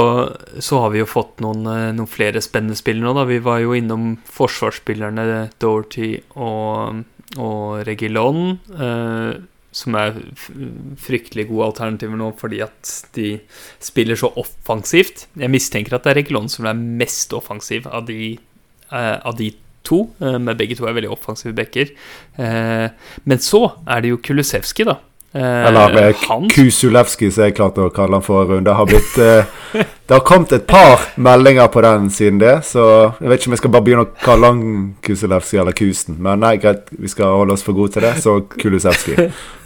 [0.60, 3.28] så, har vi jo fått noen, eh, noen, flere spennende spillere nå, da.
[3.30, 7.06] Vi var jo innom forsvarsspillerne Dorothy og,
[7.38, 8.60] og Regilon.
[8.76, 9.40] Eh,
[9.80, 10.16] som er
[10.98, 13.36] fryktelig gode alternativer nå fordi at de
[13.84, 15.28] spiller så offensivt.
[15.38, 18.32] Jeg mistenker at det er Regilon som er mest offensiv av de,
[18.90, 19.52] eh, av de
[19.90, 21.94] to, Eh, men begge to er veldig offensive backer.
[22.38, 22.90] Uh,
[23.26, 25.00] men så er det jo Kulusevski, da.
[25.34, 26.48] Eller han...
[26.50, 28.50] Kusulevski, som jeg klarte å kalle han for.
[28.66, 29.14] Det har blitt
[30.10, 32.88] Det har kommet et par meldinger på den siden det, så
[33.20, 34.66] jeg vet ikke om jeg skal bare begynne å kalle han
[35.06, 36.18] Kusulevski eller Kusen.
[36.18, 39.30] Men nei, greit, vi skal holde oss for gode til det, så Kulusevski.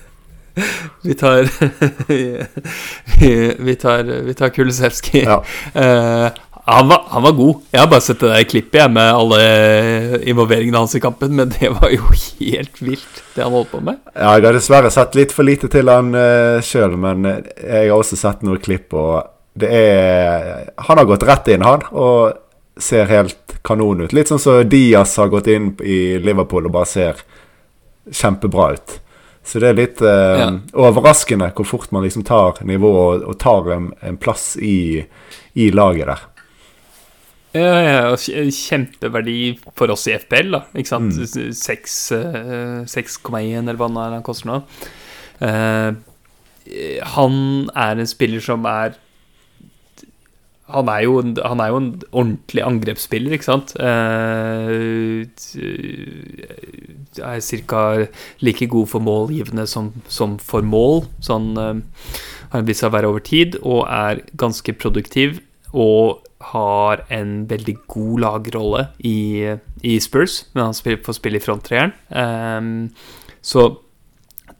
[1.01, 1.49] vi tar
[3.63, 5.23] Vi tar, vi tar Kulisevskij.
[5.23, 5.43] Ja.
[5.75, 6.31] Uh,
[6.65, 7.55] han, var, han var, god.
[7.71, 9.39] Jeg har bare sett det der klippet jeg med alle
[10.31, 13.99] involveringene hans i kampen, men det var jo helt vilt, det han holdt på med.
[14.13, 17.41] Ja, jeg har dessverre sett litt for lite til han uh, eh, sjøl, men eh,
[17.59, 19.27] jeg har også sett noen klipp, og
[19.59, 22.39] det er Han har gått rett inn, han, og
[22.81, 24.13] ser helt kanon ut.
[24.15, 27.21] Litt sånn som Diaz har gått inn i Liverpool og bare ser
[28.11, 28.99] kjempebra ut.
[29.43, 30.49] Så det er litt eh, ja.
[30.85, 35.03] overraskende hvor fort man liksom tar nivået og, og tar en, en plass i,
[35.53, 36.23] i, laget der.
[37.53, 39.37] Ja, ja, kjempeverdi
[39.77, 40.63] for oss i FPL, da.
[40.73, 41.13] Ikke sant?
[41.13, 41.51] Mm.
[41.53, 44.57] 6,1 eh, eller hva det han koster nå.
[45.43, 45.93] Uh,
[47.13, 47.35] han
[47.75, 48.95] er en spiller som er
[50.73, 53.75] han er, jo, han er jo en ordentlig angrepsspiller, ikke sant.
[53.77, 55.27] Uh,
[57.19, 57.81] er ca.
[58.41, 61.03] like god for målgivende som, som for mål.
[61.21, 62.15] Så han uh,
[62.55, 65.43] har vist seg å være over tid, og er ganske produktiv.
[65.73, 71.43] Og har en veldig god lagrolle i, i Spurs, men han spiller, får spille i
[71.43, 71.93] fronttreeren.
[72.09, 72.89] Um,
[73.43, 73.67] så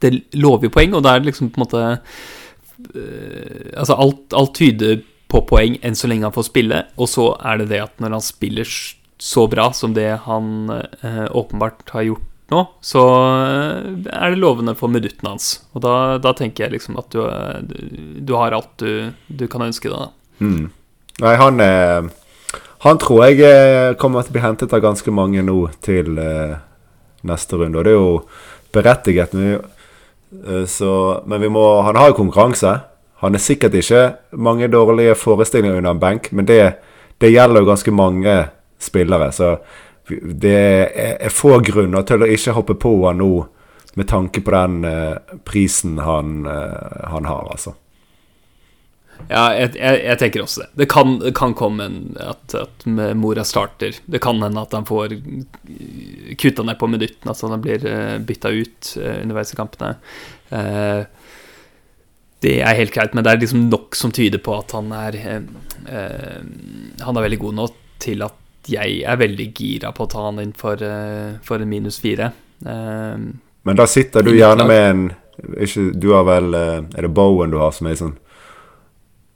[0.04, 4.56] det lover jo poeng, og det er liksom på en måte uh, Altså, alt, alt
[4.58, 5.02] tyder
[5.34, 6.84] på poeng enn så lenge han får spille.
[7.02, 8.70] Og så er det det at når han spiller
[9.24, 13.02] så bra som det han eh, åpenbart har gjort nå, så
[13.48, 15.56] eh, er det lovende for minuttene hans.
[15.74, 17.24] Og da, da, tenker jeg liksom at du,
[18.20, 20.12] du har alt du, du, kan ønske deg.
[20.44, 20.68] Mm.
[21.22, 22.10] Nei, han eh,
[22.84, 26.58] Han tror jeg eh, kommer til å bli hentet av ganske mange nå til eh,
[27.24, 27.80] neste runde.
[27.80, 28.18] Og det er jo
[28.76, 29.38] berettiget.
[29.38, 29.62] Men,
[30.44, 32.74] eh, så, men vi må, han har jo konkurranse.
[33.24, 34.02] Han er sikkert ikke
[34.36, 36.60] mange dårlige forestillinger under en benk, men det,
[37.24, 38.34] det gjelder jo ganske mange
[38.84, 39.30] spillere.
[39.32, 39.54] Så
[40.44, 43.46] det er få grunner til å ikke hoppe på han nå,
[43.96, 47.76] med tanke på den uh, prisen han, uh, han, har, altså.
[49.30, 50.70] Ja, jeg, jeg, jeg, tenker også det.
[50.82, 52.86] Det kan, kan komme en, at, at
[53.18, 53.96] Mora starter.
[54.06, 55.16] Det kan hende at han får
[56.40, 59.94] kutta ned på minuttene, altså han blir uh, bytta ut uh, underveis i kampene.
[60.52, 61.06] Uh,
[62.44, 65.16] det er helt greit, men det er liksom nok som tyder på at han er
[65.16, 65.44] eh,
[65.88, 66.42] eh,
[67.06, 67.68] Han er veldig god nå
[68.04, 71.72] til at jeg er veldig gira på å ta han inn for, eh, for en
[71.72, 72.32] minus fire.
[72.66, 73.24] Eh,
[73.64, 75.06] Men da sitter du gjerne med en
[75.64, 78.14] ikke, Du har vel eh, Er det Bowen du har som er sånn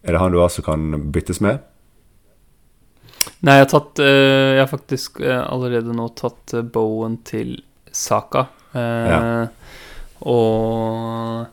[0.07, 1.59] Er det han du har som kan byttes med?
[3.43, 7.57] Nei, jeg har tatt eh, Jeg har faktisk eh, allerede nå tatt eh, Bowen til
[7.93, 8.45] Saka.
[8.77, 9.19] Ja.
[10.27, 11.45] Og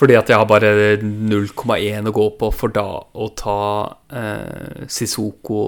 [0.00, 0.70] fordi at jeg har bare
[1.02, 3.56] 0,1 å gå på for da å ta
[4.16, 5.58] eh, Sissoko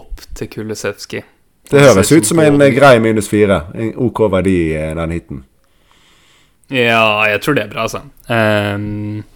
[0.00, 1.22] opp til Kulisevskij.
[1.70, 3.60] Det høres ut som en grei minus fire.
[3.74, 4.58] En OK verdi,
[4.98, 5.44] den hiten.
[6.70, 8.02] Ja, jeg tror det er bra, altså.
[8.26, 9.35] Så S-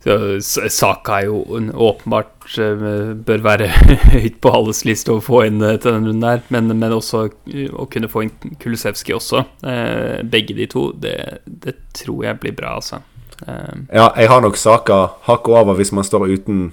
[0.00, 1.40] Saka er jo
[1.74, 3.66] åpenbart eh, bør være
[4.14, 7.24] høyt på alles liste å få inn eh, til den runden der, men, men også
[7.50, 9.42] eh, å kunne få inn Kulisevskij også.
[10.30, 13.02] Begge de to, det, det tror jeg blir bra, altså.
[13.38, 14.96] Ja, jeg har nok saka
[15.28, 16.72] hakket over hvis man står uten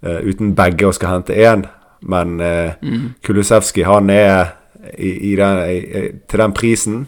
[0.00, 1.66] Uten begge og skal hente én,
[2.08, 3.02] men mm.
[3.20, 4.54] Kulusevski, han er
[4.96, 7.02] i, i den, i, til den prisen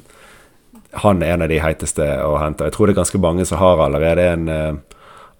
[1.00, 2.68] Han er en av de heiteste å hente.
[2.68, 4.44] Jeg tror det er ganske mange som har allerede en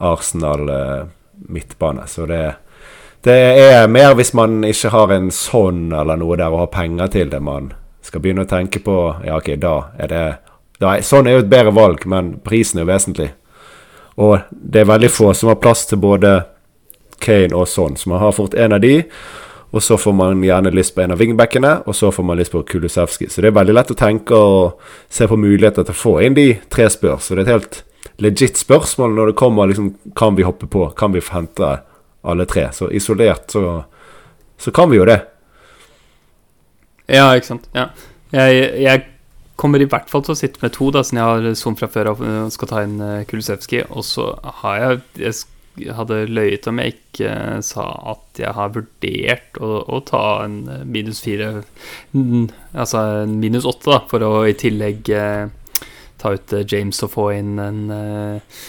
[0.03, 1.09] Arsenal eh,
[1.49, 2.45] midtbane, så det
[3.23, 7.13] det er mer hvis man ikke har en sånn eller noe der og har penger
[7.15, 7.69] til det, man
[8.03, 10.25] skal begynne å tenke på Ja, ok, da er det
[10.83, 13.29] da er, Sånn er jo et bedre valg, men prisen er jo vesentlig.
[14.19, 16.41] Og det er veldig få som har plass til både
[17.23, 18.97] Kane og sånn, så man har fort en av de.
[19.73, 22.53] Og så får man gjerne lyst på en av wingbackene, og så får man lyst
[22.53, 23.31] på Kulusevski.
[23.31, 26.37] Så det er veldig lett å tenke og se på muligheter til å få inn
[26.37, 27.31] de tre spørs.
[27.31, 27.79] Så det er et helt
[28.21, 30.87] legit spørsmål når det kommer liksom Kan vi hoppe på?
[30.99, 31.79] Kan vi hente
[32.23, 32.69] alle tre?
[32.73, 33.85] Så isolert så,
[34.59, 35.21] så kan vi jo det.
[37.11, 37.69] Ja, ikke sant.
[37.77, 37.89] Ja.
[38.33, 39.05] Jeg, jeg
[39.61, 41.89] kommer i hvert fall til å sitte med to, da, siden jeg har Son fra
[41.93, 43.85] før og øh, skal ta inn uh, Kulisevskij.
[43.91, 45.35] Og så har jeg
[45.81, 50.45] Jeg hadde løyet om jeg ikke eh, sa at jeg har vurdert å, å ta
[50.45, 51.63] en minus fire
[52.13, 55.47] Altså en minus åtte, da, for å i tillegg eh,
[56.23, 58.63] ta ut eh, James og få inn en uh,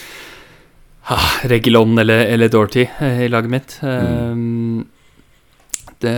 [1.42, 3.78] Regilon eller, eller Dorothy eh, i laget mitt.
[3.82, 4.80] Mm.
[4.80, 4.84] Eh,
[6.04, 6.14] det,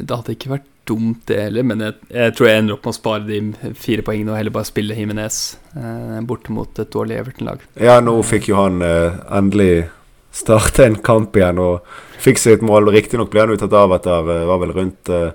[0.00, 2.92] det hadde ikke vært dumt, det heller, men jeg, jeg tror jeg ender opp med
[2.92, 5.38] å spare de fire poengene og heller bare spille Jimenez
[5.74, 7.64] eh, borte mot et dårlig Everton-lag.
[7.82, 9.88] Ja, nå fikk jo han eh, endelig
[10.36, 11.88] starte en kamp igjen og
[12.22, 12.92] fikk seg et mål.
[12.94, 15.32] Riktignok ble han jo tatt av etter eh, var vel rundt eh,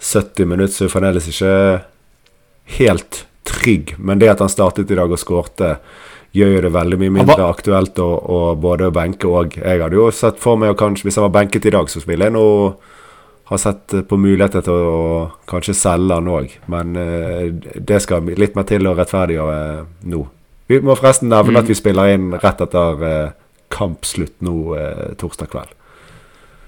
[0.00, 1.52] 70 minutter, så fremdeles ikke
[2.78, 3.24] helt
[3.64, 3.94] trygg.
[3.98, 5.74] Men det at han startet i dag og skårte,
[6.34, 10.08] gjør jo det veldig mye mindre aktuelt å, å både benke og Jeg hadde jo
[10.10, 12.46] sett for meg, kanskje hvis han var benket i dag, så spiller jeg nå
[13.50, 14.98] har sett eh, på muligheter til å
[15.50, 20.22] kanskje selge han òg, men eh, det skal litt mer til å rettferdiggjøre eh, nå.
[20.72, 21.60] Vi må forresten nevne Mm.
[21.60, 23.32] at vi spiller inn rett etter eh,
[23.74, 24.56] kampslutt nå
[25.20, 25.74] torsdag kveld.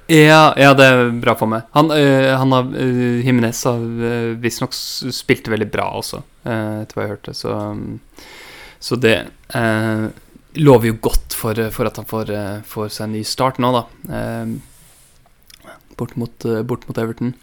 [0.06, 1.64] Ja, ja, det er bra for meg.
[1.74, 6.94] Han, øh, han har øh, Jimenez har øh, visstnok spilte veldig bra også, øh, etter
[6.94, 7.56] hva jeg hørte, så
[8.78, 9.16] Så det
[9.56, 10.06] øh,
[10.54, 12.30] lover jo godt for, for at han får,
[12.64, 14.46] får seg en ny start nå, da.
[15.96, 17.34] Bort, mot, bort mot Everton.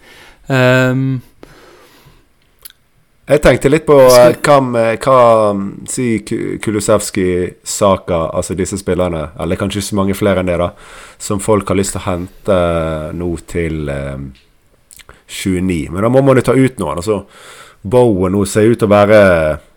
[0.48, 1.22] Um,
[3.24, 5.20] Jeg tenkte litt på eh, hva, med- hva
[5.56, 6.08] mm, Si
[6.60, 7.28] Kulusevski,
[7.64, 10.72] Saka, altså disse spillerne, eller kanskje ikke så mange flere enn det, da,
[11.24, 12.58] som folk har lyst til å hente
[13.16, 14.26] nå til eh,
[15.24, 15.78] 29.
[15.94, 17.00] Men da må man jo ta ut noen.
[17.00, 17.22] altså
[17.84, 19.22] Bowen nå ser ut til å være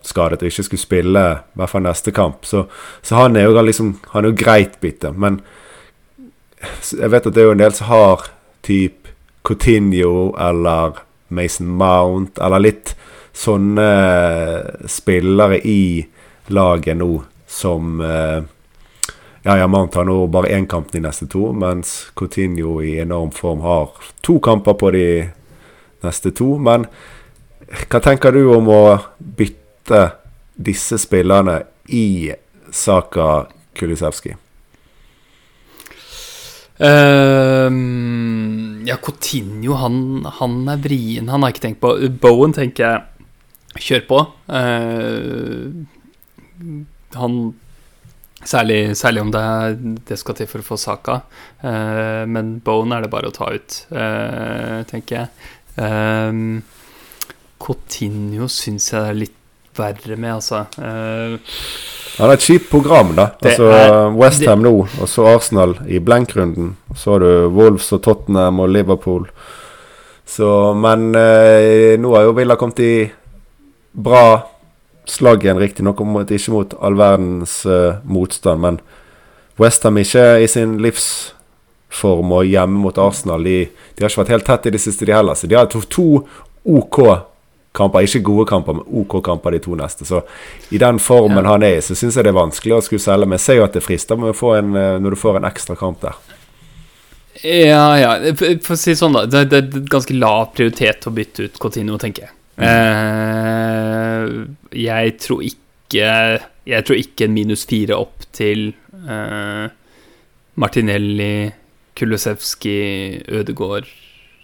[0.07, 2.43] skadet og ikke skulle spille i hvert fall neste kamp.
[2.47, 2.65] Så,
[3.03, 5.11] så han er jo liksom Han er jo greit bitte.
[5.15, 5.41] Men
[6.91, 8.27] jeg vet at det er jo en del som har
[8.67, 9.07] typ
[9.47, 10.99] Coutinho eller
[11.31, 12.93] Mason Mount eller litt
[13.37, 13.89] sånne
[14.89, 16.05] spillere i
[16.47, 17.11] laget nå
[17.47, 18.43] som eh,
[19.47, 23.61] Ja, Jamant har nå bare én kamp de neste to, mens Coutinho i enorm form
[23.63, 23.93] har
[24.25, 25.05] to kamper på de
[26.03, 26.57] neste to.
[26.59, 26.83] Men
[27.87, 28.81] hva tenker du om å
[29.17, 30.01] bytte
[30.51, 32.33] disse spillerne i
[32.75, 33.45] Saka
[33.77, 34.35] Kulisevskij?
[36.77, 37.71] Uh,
[38.83, 41.31] ja, Coutinho, han, han er vrien.
[41.31, 41.95] Han har ikke tenkt på.
[42.19, 43.16] Bowen tenker jeg
[43.83, 44.19] kjør på.
[44.49, 45.71] Eh,
[47.17, 47.39] han
[48.47, 49.41] Særlig, særlig om det,
[50.07, 51.15] det skal til for å få saka.
[51.65, 55.47] Eh, men Bone er det bare å ta ut, eh, tenker jeg.
[55.77, 56.61] Um,
[57.59, 59.33] Coutinho syns jeg det er litt
[59.77, 60.63] verre med, altså.
[60.77, 61.35] Eh,
[62.17, 63.31] Han har et kjipt program, da.
[63.41, 63.67] Altså
[64.17, 66.75] Westham nå, og så Arsenal i blenkrunden.
[66.95, 69.27] Så har du Wolves og Tottenham og Liverpool.
[70.27, 72.95] Så, men eh, nå har jo Villa kommet i
[73.97, 74.23] bra
[75.09, 78.79] slag igjen, riktignok ikke mot all verdens uh, motstand, men
[79.57, 83.41] Westham ikke i sin livsform og hjemme mot Arsenal.
[83.43, 85.33] De, de, har ikke vært helt tett i det siste, de heller.
[85.33, 86.05] Så de har to, to
[86.61, 86.99] OK
[87.77, 88.05] kamper.
[88.05, 90.05] Ikke gode kamper, men OK kamper de to neste.
[90.05, 90.21] Så
[90.69, 91.55] i den formen ja.
[91.55, 93.25] han er i, så syns jeg det er vanskelig å skulle selge.
[93.25, 96.05] Men jeg ser jo at det frister en, eh, når du får en ekstra kamp
[96.05, 96.21] der.
[97.41, 98.15] Ja, ja.
[98.37, 99.25] For å si sånn, da.
[99.25, 102.36] Det, det er ganske lav prioritet å bytte ut Coutinho, tenker jeg.
[102.57, 102.65] Mm.
[102.65, 104.31] Eh,
[104.81, 105.61] jeg tror ikke
[106.67, 108.73] Jeg tror ikke en minus fire opp til
[109.07, 109.69] uh,
[110.59, 111.51] Martinelli,
[111.95, 113.87] Kulusevski, Ødegård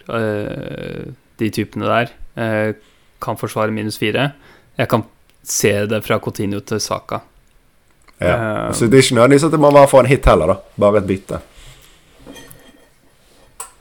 [0.08, 1.04] uh,
[1.36, 2.72] De typene der eh,
[3.20, 4.30] kan forsvare minus fire.
[4.78, 5.04] Jeg kan
[5.42, 7.18] se det fra Cotinio til Saka.
[8.20, 8.68] Ja.
[8.68, 10.56] Uh, så det er ikke nødvendigvis at man må være en hit heller, da.
[10.80, 11.40] Bare et bytte.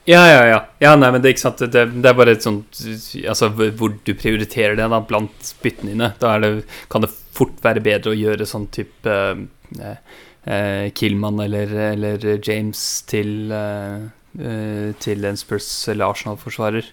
[0.06, 0.60] Ja, ja, ja.
[0.84, 1.62] ja nei, men det, sant?
[1.64, 2.82] Det, det, er bare et sånt
[3.24, 6.12] Altså hvor du prioriterer det da blant byttene dine.
[6.20, 6.52] Da det,
[6.92, 9.96] kan det fort være bedre å gjøre sånn type eh,
[10.44, 14.04] eh, Killman eller, eller, James til, eh,
[14.40, 16.92] eh, til en Spurs eller Arsenal-forsvarer.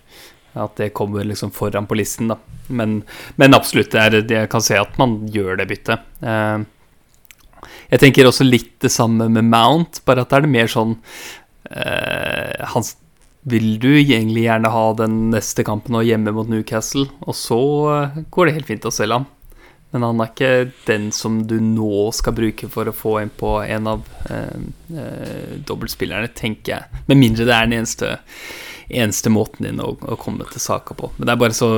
[0.61, 2.39] At det kommer liksom foran på listen, da.
[2.71, 3.01] Men,
[3.39, 6.07] men absolutt, er, jeg kan se at man gjør det byttet.
[6.23, 10.95] Eh, jeg tenker også litt det samme med Mount, bare at det er mer sånn
[11.71, 12.97] Uh, Hans
[13.43, 18.25] vil du egentlig gjerne ha den neste kampen og hjemme mot Newcastle, og så uh,
[18.33, 19.29] går det helt fint å selge ham.
[19.91, 20.51] Men han er ikke
[20.87, 26.31] den som du nå skal bruke for å få inn på en av uh, dobbeltspillerne,
[26.37, 27.05] tenker jeg.
[27.11, 28.13] Med mindre det er den eneste,
[28.87, 31.11] eneste måten din å, å, komme til saka på.
[31.17, 31.71] Men det er bare så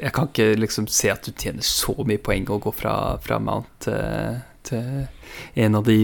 [0.00, 3.40] Jeg kan ikke liksom se at du tjener så mye poeng å gå fra, fra
[3.40, 3.88] Mount
[4.62, 5.06] til
[5.58, 5.98] en av de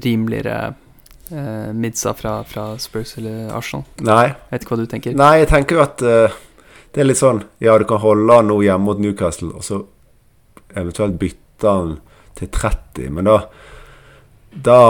[0.00, 0.70] rimeligere
[1.32, 3.84] uh, Midsa fra, fra, Spurs eller Arsenal?
[4.06, 4.26] Nei.
[4.30, 5.18] Jeg vet ikke hva du tenker?
[5.18, 6.38] Nei, jeg tenker jo at uh,
[6.94, 9.82] det er litt sånn Ja, du kan holde han nå hjemme mot Newcastle, og så
[10.70, 11.98] eventuelt bytte han
[12.38, 13.38] til 30, men da
[14.50, 14.80] Da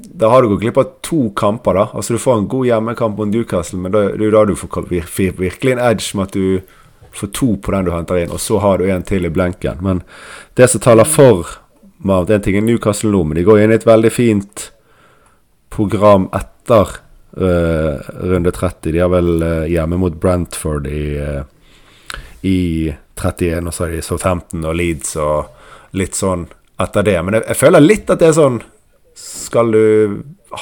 [0.00, 1.74] da har du gått glipp av to kamper.
[1.74, 4.44] da Altså Du får en god hjemmekamp mot Newcastle, men da, det er jo da
[4.48, 6.62] du får virkelig en edge med at du
[7.12, 9.82] får to på den du henter inn, og så har du en til i blenken.
[9.82, 10.02] Men
[10.54, 11.58] det som taler for
[11.98, 14.70] Mount En ting er Newcastle nå, men de går inn i et veldig fint
[15.70, 16.96] program etter
[17.38, 18.92] uh, runde 30.
[18.92, 21.42] De har vel uh, hjemme mot Brentford i, uh,
[22.42, 22.90] i
[23.20, 26.46] 31, og så har de Southampton og Leeds og litt sånn
[26.80, 27.16] etter det.
[27.22, 28.60] Men jeg, jeg føler litt at det er sånn
[29.20, 29.82] Skal du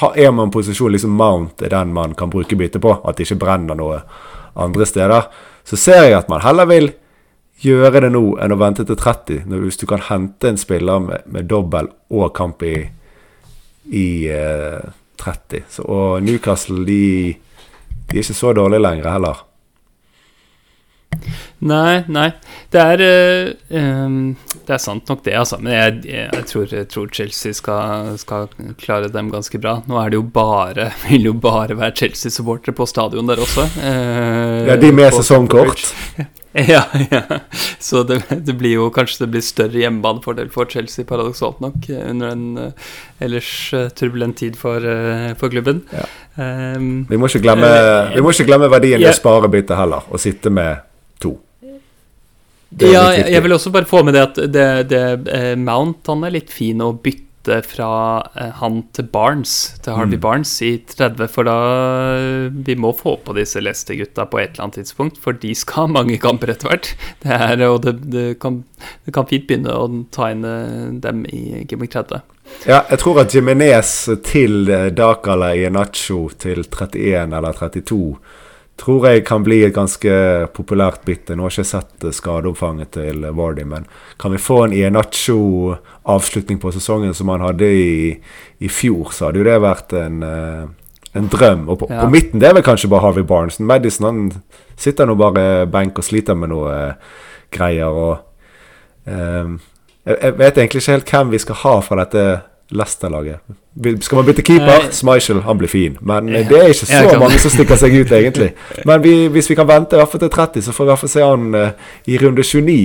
[0.01, 3.27] ha, Er man posisjon liksom Mount er den man kan bruke bytte på, at det
[3.27, 4.01] ikke brenner noe
[4.59, 5.29] andre steder,
[5.63, 6.89] så ser jeg at man heller vil
[7.63, 9.45] gjøre det nå enn å vente til 30.
[9.47, 12.89] Når, hvis du kan hente en spiller med, med dobbel og kamp i,
[13.85, 15.67] i eh, 30.
[15.69, 17.35] Så, og Newcastle de,
[18.09, 19.45] de, er ikke så dårlige lenger heller.
[21.59, 22.29] Nei, nei.
[22.71, 23.01] Det er,
[23.73, 25.57] uh, det er sant nok, det, altså.
[25.59, 28.47] Men jeg, jeg, tror, jeg tror, Chelsea skal, skal,
[28.79, 29.79] klare dem ganske bra.
[29.89, 33.67] Nå er det jo bare vil jo bare være Chelsea-supportere på stadion der også.
[33.75, 35.89] Uh, ja, de med sesongkort?
[36.67, 37.21] Ja, ja.
[37.79, 42.33] Så det, det, blir jo kanskje det blir større hjemmebanefordel for Chelsea, paradoksalt nok, under
[42.33, 42.89] en uh,
[43.21, 45.83] ellers uh, turbulent tid for, uh, for klubben.
[45.93, 46.07] Ja.
[46.39, 47.69] Um, vi, må glemme,
[48.15, 50.81] vi, må ikke glemme, verdien i å spare byttet heller, og sitte med
[51.21, 51.35] to.
[52.79, 55.01] Ja, jeg vil også bare få med det at det, det,
[55.57, 60.17] Mount han er litt fin å bytte bytte fra eh, han til Barnes, til Harvey
[60.17, 60.21] mm.
[60.21, 61.27] Barnes, i 30.
[61.31, 61.57] For da
[62.65, 65.93] Vi må få på disse Leicester-gutta på et eller annet tidspunkt, for de skal ha
[65.99, 66.95] mange kamper etter hvert.
[67.23, 68.63] Det er, og det, det, kan,
[69.05, 72.21] det, kan, fint begynne å ta inn eh, dem i Gimmick 30.
[72.65, 77.99] Ja, jeg tror at Jiminez til eh, Dakala i Nacho til 31 eller 32
[78.79, 80.11] tror jeg kan bli et ganske
[80.55, 81.35] populært bytte.
[81.35, 83.87] Nå har jeg ikke sett skadeomfanget til Vardy, men
[84.21, 87.93] kan vi få en Ienacho-avslutning på sesongen som han hadde i,
[88.59, 91.67] i, fjor, så hadde jo det vært en, eh, en drøm.
[91.69, 92.03] Og på, ja.
[92.03, 93.59] på, midten det er vel kanskje bare Harvey Barnes.
[93.59, 94.21] Madison han
[94.79, 97.17] sitter nå bare benk og sliter med noe uh,
[97.51, 97.91] greier.
[97.91, 99.57] og um,
[100.07, 102.25] jeg, jeg vet egentlig ikke helt hvem vi skal ha fra dette
[102.69, 103.39] Leicester-laget.
[104.01, 104.91] Skal man bytte keeper?
[104.91, 105.97] Schmeichel, han blir fin.
[106.01, 108.51] Men det er ikke så mange som stikker seg ut, egentlig.
[108.89, 110.91] Men vi, hvis vi kan vente i hvert fall til 30, så får vi i
[110.91, 112.77] hvert fall se han uh, i runde 29,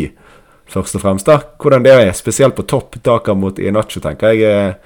[0.72, 1.28] først og fremst.
[1.28, 4.76] da Hvordan det er, spesielt på topp, Daka mot Inacho, tenker jeg.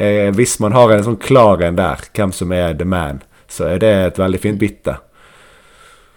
[0.00, 3.70] Uh, hvis man har en sånn klar en der, hvem som er the man, så
[3.70, 4.96] er det et veldig fint bytte.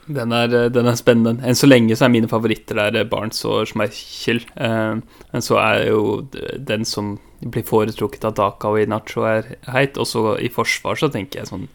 [0.08, 1.43] Den er, eh, den er spennende.
[1.45, 4.41] Enn så lenge så er mine favoritter der eh, Barents og Schmeichel.
[4.60, 6.26] Eh, men så er jo
[6.60, 9.97] den som blir foretrukket av Daka og Inacho, er heit.
[9.99, 11.66] Og så i forsvar så tenker jeg sånn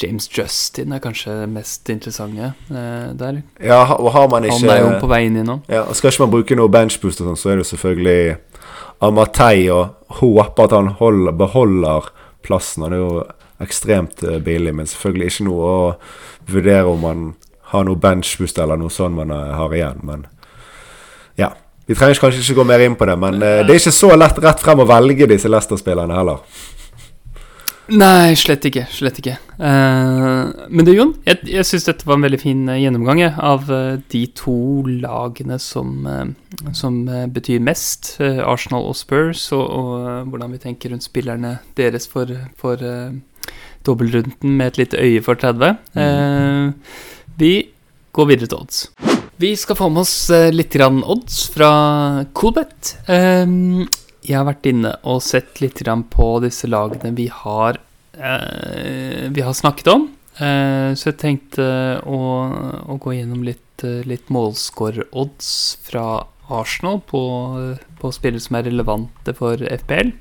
[0.00, 3.40] James Justin er kanskje det mest interessante der.
[3.60, 5.62] Ja, og har man ikke Han er jo på vei inn i nå.
[5.72, 8.36] Ja, og Skal ikke man bruke noe benchboost, og sånn, så er det selvfølgelig
[9.04, 12.12] Amatei og håpe at han holder, beholder
[12.44, 12.84] plassen.
[12.84, 13.24] Han er jo
[13.64, 15.80] ekstremt billig, men selvfølgelig ikke noe å
[16.52, 17.24] vurdere om man
[17.72, 20.02] har noe benchboost eller noe sånt man eh, har igjen.
[20.06, 20.26] Men
[21.40, 21.52] ja.
[21.86, 24.14] Vi trenger kanskje ikke gå mer inn på det, men uh, det er ikke så
[24.16, 26.38] lett rett frem å velge disse Leicester-spillerne heller.
[27.92, 28.86] Nei, slett ikke.
[28.88, 29.34] Slett ikke.
[29.58, 33.68] Uh, men du, Jon, jeg, jeg syns dette var en veldig fin gjennomgang jeg, av
[33.68, 34.56] uh, de to
[34.88, 37.02] lagene som, uh, som
[37.34, 38.14] betyr mest.
[38.22, 42.80] Arsenal og Spurs, og, og hvordan vi tenker rundt spillerne deres for, for
[43.84, 45.76] dobbeltrunden med et lite øye for 30.
[45.92, 46.72] Mm.
[47.38, 47.54] Vi
[48.14, 48.86] går videre til odds.
[49.42, 51.70] Vi skal få med oss uh, litt grann odds fra
[52.38, 52.94] Coolbet.
[53.10, 53.82] Um,
[54.24, 57.80] jeg har vært inne og sett litt grann på disse lagene vi har,
[58.14, 60.06] uh, vi har snakket om.
[60.38, 61.66] Uh, så jeg tenkte
[62.06, 62.20] å,
[62.86, 65.50] å gå gjennom litt, litt målscore-odds
[65.82, 66.06] fra
[66.54, 67.24] Arsenal på,
[67.98, 70.14] på spillere som er relevante for FPL.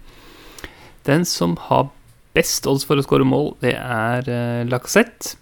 [1.05, 1.91] Den som har
[2.33, 5.35] best odds for å skåre mål, det er Lacassette,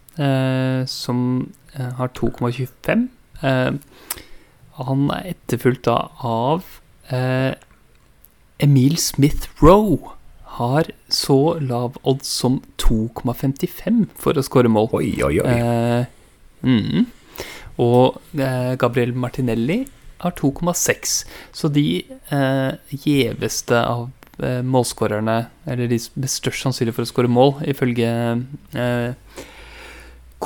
[0.88, 1.20] som
[1.74, 3.08] har 2,25.
[3.42, 3.78] Uh,
[4.82, 6.66] han er etterfulgt da av
[8.62, 10.16] Emil Smith Roe.
[10.58, 14.90] Har så lav odds som 2,55 for å skåre mål.
[15.00, 15.56] Oi, oi, oi.
[15.56, 16.06] Eh,
[16.68, 17.06] mm.
[17.82, 18.20] Og
[18.80, 19.82] Gabriel Martinelli
[20.24, 21.16] har 2,6.
[21.56, 21.86] Så de
[22.92, 24.10] gjeveste av
[24.42, 25.38] målskårerne,
[25.70, 28.12] eller de med størst sannsynlighet for å skåre mål, ifølge
[28.76, 29.50] Colbet,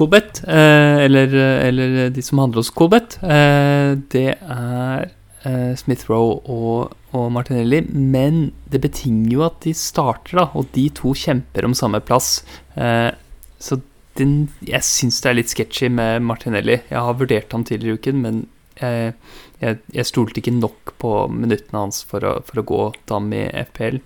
[0.02, 5.12] eh, eller, eller, de som handler hos Kobet, eh, det er
[5.46, 7.82] eh, Smith Roe og, og, Martinelli.
[7.92, 12.44] Men det betinger jo at de starter, da, og de to kjemper om samme plass.
[12.76, 13.12] Eh,
[13.60, 13.80] så
[14.20, 16.80] den, jeg syns det er litt sketchy med Martinelli.
[16.90, 18.44] Jeg har vurdert ham tidligere i uken, men
[18.80, 19.14] jeg,
[19.62, 23.46] jeg, jeg stolte ikke nok på minuttene hans for å, for å gå dam i
[23.70, 24.02] FPL.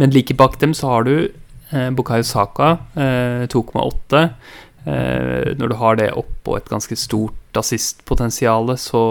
[0.00, 4.22] Men like bak dem så har du eh, Bukayo Saka, eh, 2,8.
[4.86, 9.04] Eh, når du har det oppå et ganske stort assistpotensial, så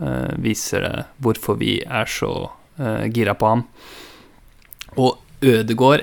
[0.00, 2.32] eh, viser det hvorfor vi er så
[2.80, 3.64] eh, gira på ham.
[4.98, 6.00] Og Ødegård,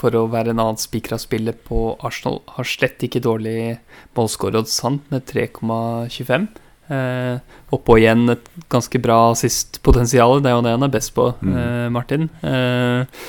[0.00, 3.76] for å være en annen spikra spiller på Arsenal, har slett ikke dårlig
[4.18, 6.48] målskåreroddsant med 3,25.
[6.92, 7.36] Eh,
[7.72, 10.42] oppå igjen et ganske bra assistpotensial.
[10.42, 11.54] Det er jo det han er best på, mm.
[11.60, 12.26] eh, Martin.
[12.44, 13.22] Eh,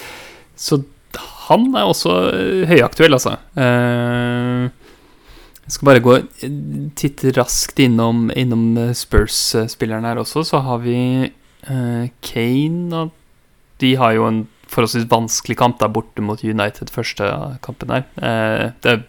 [0.59, 0.81] så
[1.45, 2.15] han er også
[2.67, 3.37] høyaktuell, altså.
[3.53, 4.67] Eh,
[5.65, 6.15] jeg skal bare gå
[6.97, 10.43] titte raskt innom, innom eh, Spurs-spillerne her også.
[10.45, 16.21] Så har vi uh, Kane, og de har jo en forholdsvis vanskelig kamp der borte
[16.21, 17.31] mot United første
[17.65, 18.05] kampen her.
[18.21, 19.03] Uh, det er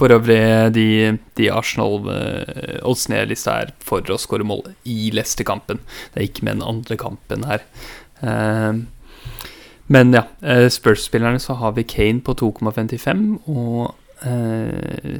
[0.00, 0.40] for øvrig
[0.72, 0.86] de,
[1.36, 5.84] de Arsenal-oddsene uh, lista er for å skåre mål i Leicester-kampen.
[6.14, 7.66] Det er ikke med den andre kampen her.
[8.24, 8.86] Uh,
[9.90, 10.22] men ja,
[10.70, 14.09] Spurs-spillerne så har vi Kane på 2,55 og eh,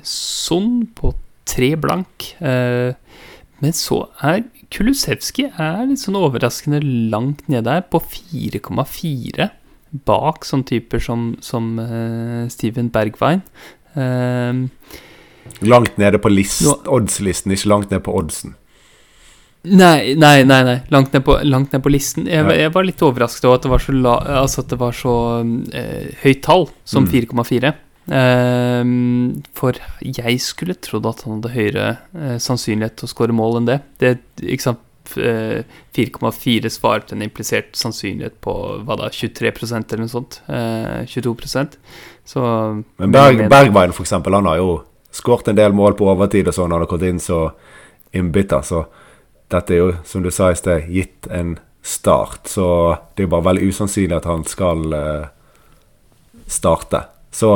[0.05, 1.15] Son på
[1.51, 2.33] tre blank.
[2.39, 2.95] Eh,
[3.61, 6.79] men så er Kulusevski er litt sånn overraskende
[7.13, 9.51] langt nede her, på 4,4.
[10.07, 13.43] Bak sånne typer som, som uh, Steven Bergwijn.
[13.97, 14.71] Uh,
[15.67, 18.55] langt nede på list, oddslisten, ikke langt ned på oddsen.
[19.67, 20.63] Nei, nei, nei.
[20.65, 20.79] nei.
[20.95, 22.31] Langt, ned på, langt ned på listen.
[22.31, 24.97] Jeg, jeg, var litt overrasket over at det var så, la, altså at det var
[24.97, 27.27] så uh, høyt tall som mm.
[27.35, 27.75] 4,4.
[28.11, 33.61] Ehm, for jeg skulle trodd at han hadde høyere uh, sannsynlighet til å skåre mål
[33.61, 33.81] enn det.
[34.03, 35.17] det ikke sant 4,4
[35.97, 38.53] eh, svarer til en implisert sannsynlighet på
[38.87, 40.41] hva da, 23% eller noe sånt.
[40.51, 41.35] Uh, 22
[42.27, 42.43] Så
[42.99, 44.81] Men Berg, Bergveien, for eksempel, han har jo
[45.15, 46.75] skåret en del mål på overtid og sånn.
[46.75, 47.45] Han har gått inn så
[48.15, 48.85] innbitter, så
[49.51, 52.51] dette er jo, som du sa i sted, gitt en start.
[52.51, 52.67] Så
[53.15, 54.95] det er bare veldig usannsynlig at han skal
[56.51, 57.03] starte.
[57.31, 57.53] Så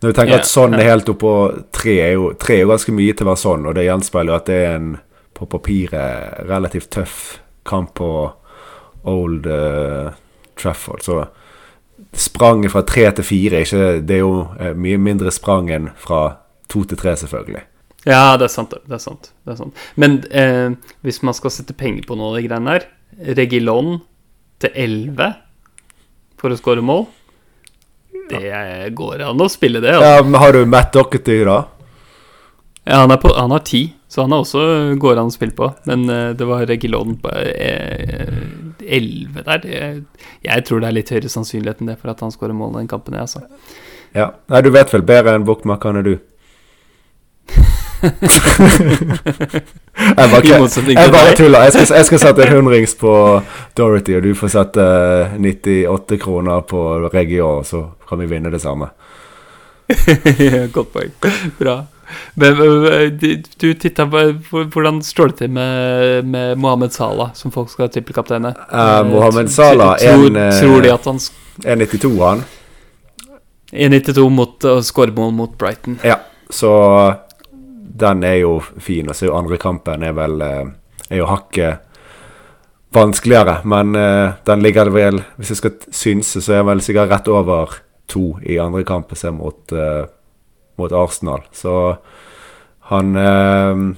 [0.00, 0.42] når du tenker yeah.
[0.42, 1.32] at sånn er helt oppå
[1.74, 4.32] tre, er jo, tre er jo ganske mye til å være sånn, og det gjenspeiler
[4.32, 4.90] jo at det er en
[5.38, 7.18] på papiret relativt tøff
[7.68, 8.10] kamp på
[9.08, 10.10] Old uh,
[10.58, 11.04] Trafford.
[11.04, 11.20] Så
[12.16, 13.60] spranget fra tre til fire
[14.02, 17.62] Det er jo uh, mye mindre sprang enn fra to til tre, selvfølgelig.
[18.06, 18.74] Ja, det er sant.
[18.86, 19.32] Det er sant.
[19.44, 19.78] Det er sant.
[19.96, 20.70] Men eh,
[21.04, 23.98] hvis man skal sette penger på noe av de greiene der Regilon
[24.62, 25.32] til 11
[26.38, 27.08] for å skåre mål
[28.30, 29.96] det går an å spille det.
[29.96, 30.14] Altså.
[30.16, 31.62] Ja, men Har du Matt Dockety, da?
[32.88, 33.82] Ja, han, på, han har ti.
[34.08, 34.62] Så han er også
[34.96, 35.68] går an å spille på.
[35.88, 38.38] Men uh, det var Regilon på uh,
[38.80, 39.60] 11 der.
[39.64, 39.82] Det,
[40.46, 42.88] jeg tror det er litt høyere sannsynlighet enn det for at han skårer mål den
[42.90, 43.18] kampen.
[43.18, 43.44] Jeg, altså.
[44.16, 44.30] Ja.
[44.48, 46.16] Nei, du vet vel bedre enn bokmakerne, du.
[48.02, 48.12] Jeg
[50.16, 50.42] bare,
[50.94, 51.64] jeg bare tuller.
[51.66, 53.12] Jeg skal, jeg skal sette en hundrings på
[53.76, 54.84] Dorothy, og du får sette
[55.38, 56.82] 98 kroner på
[57.12, 58.90] Region, så kan vi vinne det samme.
[60.76, 61.10] Godt poeng.
[61.58, 61.80] Bra.
[62.40, 62.56] Men,
[63.60, 64.20] du titta på
[64.72, 68.54] Hvordan står det til med, med Mohammed Salah, som folk skal trippelkapteine?
[68.72, 70.28] Uh, Mohammed Salah tror,
[70.60, 72.44] tror de at han 1,92 han?
[73.72, 75.98] 1,92 mot uh, skåremål mot Brighton.
[76.06, 76.16] Ja,
[76.50, 76.70] så
[77.98, 79.08] den er jo fin.
[79.08, 80.64] Og så er jo andre kampen er vel uh,
[81.08, 81.84] Er jo hakket
[82.94, 83.60] vanskeligere.
[83.64, 87.28] Men uh, den ligger vel Hvis jeg skal synse, så er jeg vel sikkert rett
[87.28, 87.78] over
[88.08, 90.06] to i andre kamp mot, uh,
[90.78, 91.42] mot Arsenal.
[91.52, 91.96] Så
[92.88, 93.94] han, uh,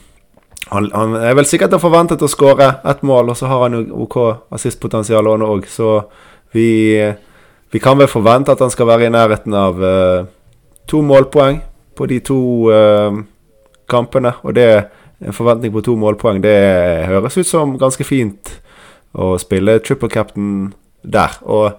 [0.68, 4.02] han, han er vel sikkert forventet å skåre ett mål, og så har han jo
[4.02, 4.16] OK
[4.50, 6.00] assistpotensial òg, så
[6.50, 6.98] vi,
[7.70, 10.26] vi kan vel forvente at han skal være i nærheten av uh,
[10.90, 11.62] to målpoeng
[11.94, 12.40] på de to
[13.90, 14.34] kampene.
[14.44, 14.68] Og det
[15.20, 16.56] en forventning på to målpoeng, det
[17.10, 18.54] høres ut som ganske fint
[19.12, 20.70] å spille triple captain
[21.02, 21.36] der.
[21.44, 21.76] Og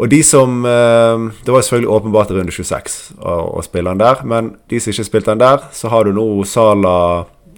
[0.00, 4.24] og de som eh, Det var selvfølgelig åpenbart runde 26 å, å spille han der,
[4.26, 6.96] men de som ikke spilte han der, så har du nå Sala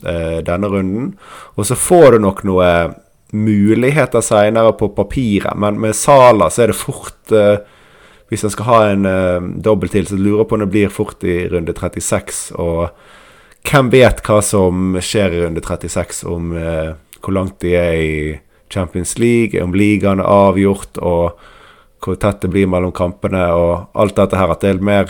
[0.03, 1.12] eh, denne runden.
[1.55, 2.68] Og så får du nok noe
[3.35, 7.57] muligheter seinere på papiret, men med Sala så er det fort eh,
[8.29, 10.93] Hvis han skal ha en eh, dobbel til, så lurer jeg på om det blir
[10.93, 12.45] fort i runde 36.
[12.59, 12.89] Og
[13.65, 16.95] hvem vet hva som skjer i runde 36, om eh,
[17.25, 18.17] hvor langt de er i
[18.73, 20.99] Champions League, om ligaen er avgjort.
[20.99, 21.39] og
[22.05, 24.53] hvor tett det blir mellom kampene og alt dette her.
[24.53, 25.09] At det er mer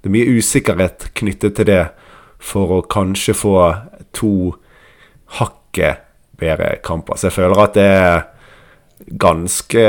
[0.00, 1.90] Det er mye usikkerhet knyttet til det
[2.40, 3.52] for å kanskje få
[4.16, 4.54] to
[5.36, 6.00] hakket
[6.40, 7.20] bedre kamper.
[7.20, 8.24] Så jeg føler at det er
[9.20, 9.84] ganske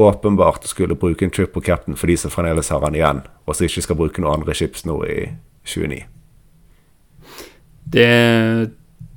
[0.00, 3.52] åpenbart å skulle bruke en triple captain for de som fremdeles har han igjen, og
[3.52, 5.20] som ikke skal bruke noen andre chips nå i
[5.68, 6.13] 29.
[7.94, 8.70] Det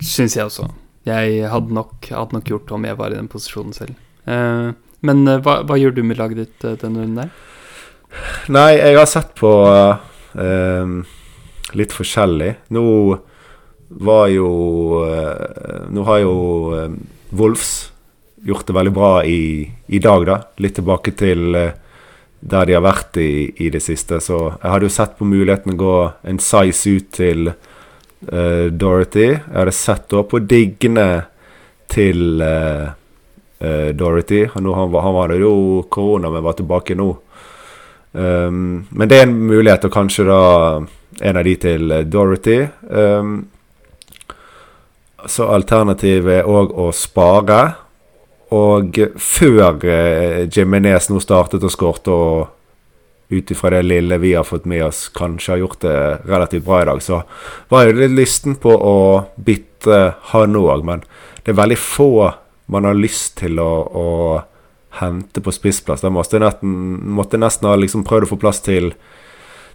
[0.05, 0.67] syns jeg også.
[1.07, 3.95] Jeg hadde nok, hadde nok gjort om jeg var i den posisjonen selv.
[4.27, 4.75] Uh,
[5.07, 7.31] men uh, hva, hva, gjør du med laget ditt uh, denne runden der?
[8.53, 9.49] Nei, jeg har sett på
[11.75, 12.51] litt forskjellig.
[12.71, 12.83] Nå
[14.05, 14.47] var jo
[15.91, 16.35] Nå har jo
[17.35, 17.71] Wolfs
[18.47, 20.37] gjort det veldig bra i, i, dag, da.
[20.63, 24.21] Litt tilbake til der de har vært i, i, det siste.
[24.23, 25.97] Så jeg hadde jo sett på muligheten å gå
[26.31, 27.51] en size ut til
[28.19, 29.27] Dorothy.
[29.29, 31.07] Jeg hadde sett da på diggene
[31.91, 32.89] til uh,
[33.61, 34.47] uh, Dorothy.
[34.53, 37.11] Han, han, han var jo korona, men var tilbake nå.
[38.11, 40.41] Um, men det er en mulighet, og kanskje da
[41.21, 42.59] en av de til Dorothy.
[42.89, 43.47] Um,
[45.27, 47.61] så alternativet er òg å spare.
[48.55, 52.56] Og før uh, Jimenez nå startet og skårte, og
[53.29, 56.81] ut ifra det lille vi har fått med oss, kanskje har gjort det relativt bra
[56.81, 57.21] i dag, så
[57.69, 58.99] var jeg litt lysten på å
[59.35, 60.01] bytte
[60.31, 60.85] han òg.
[60.87, 61.03] Men
[61.43, 62.11] det er veldig få
[62.71, 64.07] man har lyst til å, å
[64.99, 66.03] hente på spissplass.
[66.03, 66.73] Da måtte jeg nesten,
[67.15, 68.91] måtte nesten ha liksom prøvd å få plass til,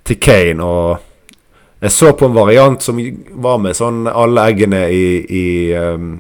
[0.04, 0.64] til Kane.
[0.64, 3.00] Og jeg så på en variant som
[3.44, 5.46] var med sånn alle eggene i, i,
[5.76, 6.14] um,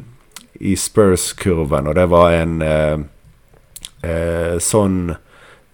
[0.60, 3.04] i Spurs-kurven, og det var en uh,
[4.04, 5.14] uh, sånn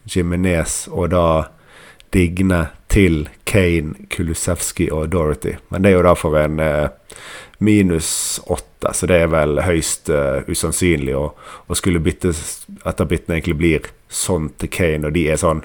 [0.08, 1.28] Jiminez og da
[2.12, 5.58] Digne til Kane, Kulusevski og Dorothy.
[5.68, 6.88] Men det er jo da for en eh,
[7.58, 11.32] minus åtte, så det er vel høyst uh, usannsynlig å,
[11.66, 12.30] å skulle bytte
[12.86, 15.64] etter byttene egentlig blir sånn til Kane, og de er sånn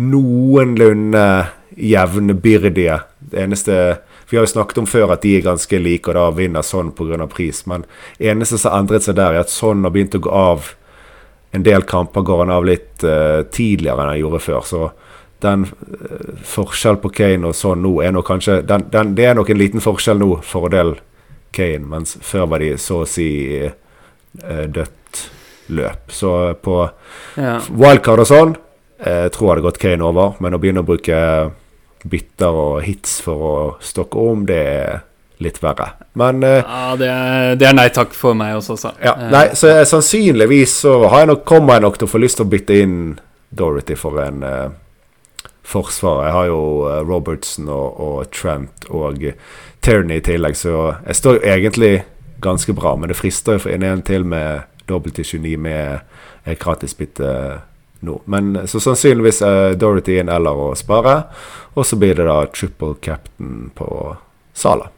[0.00, 1.26] noenlunde
[1.76, 3.02] jevnbyrdige.
[3.18, 3.74] Det eneste
[4.30, 6.92] Vi har jo snakket om før at de er ganske like, og da vinner sånn
[6.94, 7.26] pga.
[7.26, 7.84] pris, men
[8.18, 10.74] eneste som har endret seg der, er at sånn har begynt å gå av
[11.50, 14.66] en del kamper går han av litt uh, tidligere enn han gjorde før.
[14.66, 14.82] Så
[15.42, 19.38] den uh, forskjell på Kane og sånn nå er nok kanskje den, den, Det er
[19.38, 20.96] nok en liten forskjell nå, fordel
[21.56, 23.30] Kane, mens før var de så å si
[23.66, 25.24] uh, dødt
[25.74, 26.14] løp.
[26.14, 26.76] Så på
[27.38, 27.58] ja.
[27.70, 31.18] wildcard og sånn uh, tror jeg det gått Kane over, men å begynne å bruke
[32.00, 35.00] bytter og hits for å stokke om, det er
[35.40, 35.92] litt verre.
[36.20, 38.92] Men uh, Ja, det er, det er, nei takk for meg også, så.
[39.04, 42.40] Ja, nei, så sannsynligvis så har jeg nok, kommer jeg nok til å få lyst
[42.40, 43.00] til å bytte inn
[43.50, 44.44] Dorothy for en
[45.66, 46.24] forsvar.
[46.26, 46.60] Jeg har jo
[47.08, 49.24] Robertson og, og Trent og
[49.80, 50.76] Tierney i tillegg, så
[51.06, 51.92] jeg står jo egentlig
[52.40, 52.94] ganske bra.
[52.96, 55.98] Men det frister jo for en en til med dobbelt til 29 med
[56.44, 57.32] et gratisbytte
[58.00, 58.20] nå.
[58.24, 61.22] Men så sannsynligvis er Dorothy inn eller å spare.
[61.74, 64.16] Og så blir det da triple captain på
[64.54, 64.90] Sala.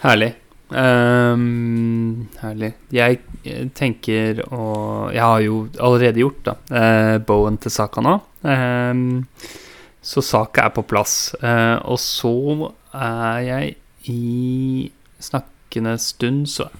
[0.00, 0.34] Herlig.
[0.70, 2.70] Um, herlig.
[2.94, 4.66] Jeg eh, tenker å
[5.10, 8.14] Jeg har jo allerede gjort da uh, Bowen til Saka nå.
[8.46, 9.26] Um,
[10.00, 11.34] så Saka er på plass.
[11.42, 13.74] Uh, og så er jeg
[14.08, 14.88] i
[15.20, 16.70] snakkende stund, så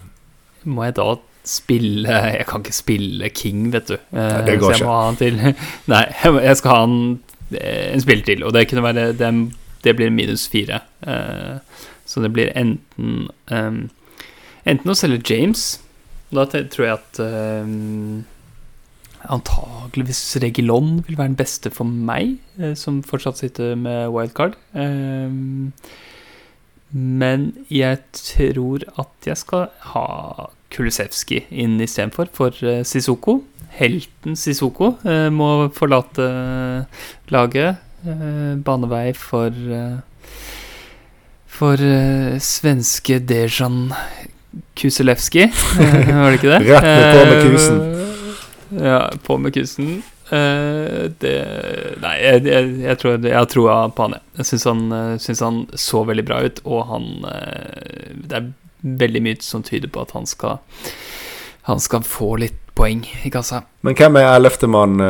[0.64, 1.11] må jeg da
[1.45, 2.09] spille
[2.39, 3.99] Jeg kan ikke spille King, vet du.
[4.16, 5.39] Nei, det går så jeg må ha han til
[5.93, 6.05] Nei,
[6.47, 6.99] jeg skal ha en,
[7.61, 9.31] en spiller til, og det kunne være Det,
[9.85, 10.81] det blir minus fire.
[11.05, 11.59] Uh,
[12.11, 13.80] så det blir enten um,
[14.68, 15.78] Enten å selge James
[16.34, 18.24] Da tror jeg at um,
[19.30, 24.54] Antageligvis Regilon vil være den beste for meg, uh, som fortsatt sitter med wildcard.
[24.72, 25.74] Um,
[26.90, 30.06] men jeg tror at jeg skal ha
[30.72, 33.42] Kulisevskij inn istedenfor, for uh, Sissoko.
[33.76, 36.32] Helten Sissoko uh, må forlate
[37.28, 37.86] laget.
[38.64, 39.52] banevei for
[41.61, 43.92] for uh, svenske Dejan
[44.74, 46.61] Kuselewski, uh, var det ikke det?
[46.70, 47.80] Rett med på med kusen.
[48.70, 49.92] Uh, ja, på med kusen.
[51.20, 51.30] det
[52.00, 54.46] Nei, jeg, jeg, jeg, tror jeg har troa på han, jeg.
[54.46, 54.84] Syns han,
[55.18, 57.08] synes han så veldig bra ut, og han
[58.14, 58.46] Det er
[59.02, 60.62] veldig mye som tyder på at han skal
[61.66, 63.64] Han skal få litt poeng i kassa.
[63.82, 65.02] Men hvem er ellevtemann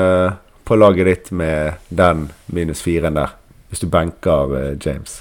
[0.65, 3.37] på laget ditt med den minus firen der,
[3.69, 5.21] hvis du benker James?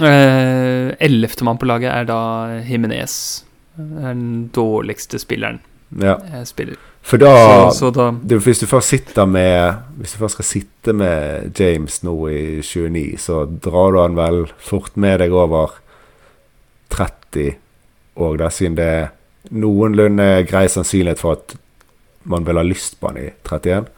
[0.00, 2.20] Eh, Ellevtemann på laget er da
[2.64, 3.44] Himinez.
[3.76, 5.60] Den dårligste spilleren
[5.98, 6.16] ja.
[6.32, 6.80] jeg spiller.
[7.02, 7.30] For da,
[7.72, 11.56] så, så da det, Hvis du først sitter med Hvis du først skal sitte med
[11.56, 15.78] James nå i 29, så drar du han vel fort med deg over
[16.92, 17.56] 30
[18.20, 19.08] òg, da, siden det er
[19.56, 21.54] noenlunde grei sannsynlighet for at
[22.28, 23.88] man vil ha lyst på han i 31.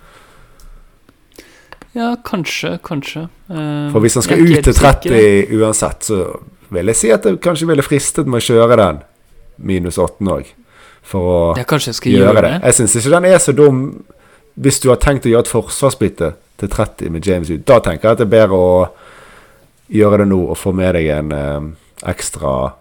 [1.93, 3.27] Ja, kanskje, kanskje.
[3.51, 6.23] Uh, For hvis han skal ut til 30 uansett, så
[6.73, 9.03] vil jeg si at det kanskje ville fristet med å kjøre den
[9.61, 10.49] minus 8 òg.
[11.03, 12.55] For å ja, jeg gjøre, gjøre det.
[12.63, 13.85] Jeg syns ikke den er så dum
[14.63, 17.65] hvis du har tenkt å gjøre et forsvarsbytte til 30 med James ut.
[17.69, 18.75] Da tenker jeg at det er bedre å
[19.93, 21.69] gjøre det nå og få med deg en eh,
[22.13, 22.73] ekstra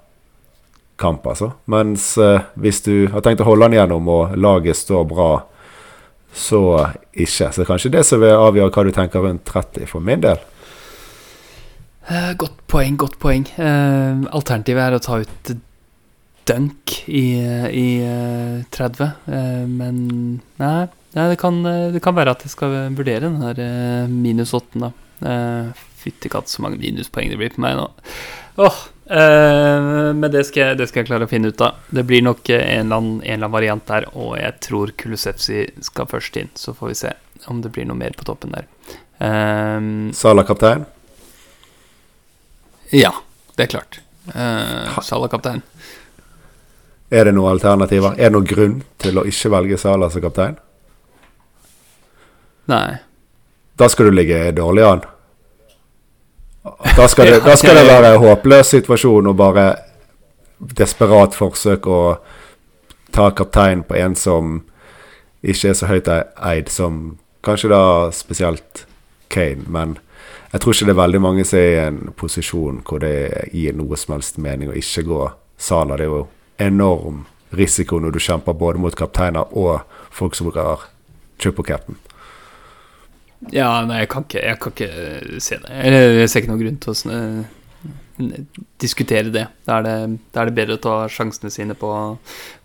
[1.01, 1.51] kamp, altså.
[1.71, 5.31] Mens eh, hvis du har tenkt å holde den gjennom og laget står bra
[6.33, 6.61] så
[7.11, 7.51] ikke.
[7.51, 10.39] Så kanskje det som vil avgjøre hva du tenker rundt 30, for min del.
[12.07, 13.45] Uh, godt poeng, godt poeng.
[13.57, 15.51] Uh, alternativet er å ta ut
[16.49, 17.25] dunk i,
[17.77, 19.11] i uh, 30,
[19.69, 20.01] men
[20.59, 20.71] nei,
[21.15, 23.61] nei det, kan, det, kan, være at jeg skal vurdere den her
[24.11, 24.91] minus 8, da.
[26.01, 27.85] Fytti katt, så mange minuspoeng det blir på meg nå.
[28.65, 28.79] Åh,
[29.11, 31.81] Uh, men det skal, det skal, jeg, klare å finne ut av.
[31.91, 35.65] Det blir nok en eller annen, en eller annen variant der, og jeg tror Kulusevsi
[35.83, 36.51] skal først inn.
[36.55, 37.13] Så får vi se
[37.51, 38.69] om det blir noe mer på toppen der.
[39.19, 40.87] Um, Sala kaptein?
[42.95, 43.11] Ja,
[43.57, 43.99] det er klart.
[44.31, 45.61] Uh, Sala kaptein.
[47.11, 48.15] Er det noen alternativer?
[48.15, 50.55] Er det noen grunn til å ikke velge Sala som kaptein?
[52.71, 53.01] Nei.
[53.75, 55.03] Da skal du ligge dårlig an?
[56.97, 59.65] Da skal det, da skal det være en håpløs situasjon og bare
[60.77, 62.01] desperat forsøk å
[63.11, 64.59] ta kaptein på en som
[65.41, 67.83] ikke er så høyt eid som kanskje da
[68.13, 68.85] spesielt
[69.31, 69.65] Kane.
[69.67, 69.97] Men
[70.51, 73.73] jeg tror ikke det er veldig mange som er i en posisjon hvor det gir
[73.77, 75.21] noe som helst mening å ikke gå
[75.61, 75.97] Sala.
[75.97, 76.27] Det er jo
[76.61, 77.25] enorm
[77.57, 79.81] risiko når du kjemper både mot kapteiner og
[80.13, 80.85] folk som bruker
[81.41, 81.97] triple captain.
[83.49, 85.79] Ja, nei, jeg kan ikke, jeg kan ikke se det.
[85.81, 87.45] Jeg ser ikke noen grunn til å sånn,
[88.81, 89.47] diskutere det.
[89.65, 89.95] Da er det,
[90.33, 92.01] da er det bedre å ta sjansene sine på å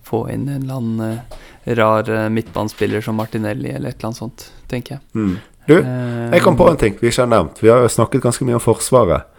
[0.06, 1.38] få inn en eller annen eh,
[1.78, 5.06] rar eh, midtbanespiller som Martinelli eller et eller annet sånt, tenker jeg.
[5.16, 5.38] Mm.
[5.66, 7.58] Du, jeg kom på en ting vi ikke har nevnt.
[7.64, 9.32] Vi har jo snakket ganske mye om Forsvaret.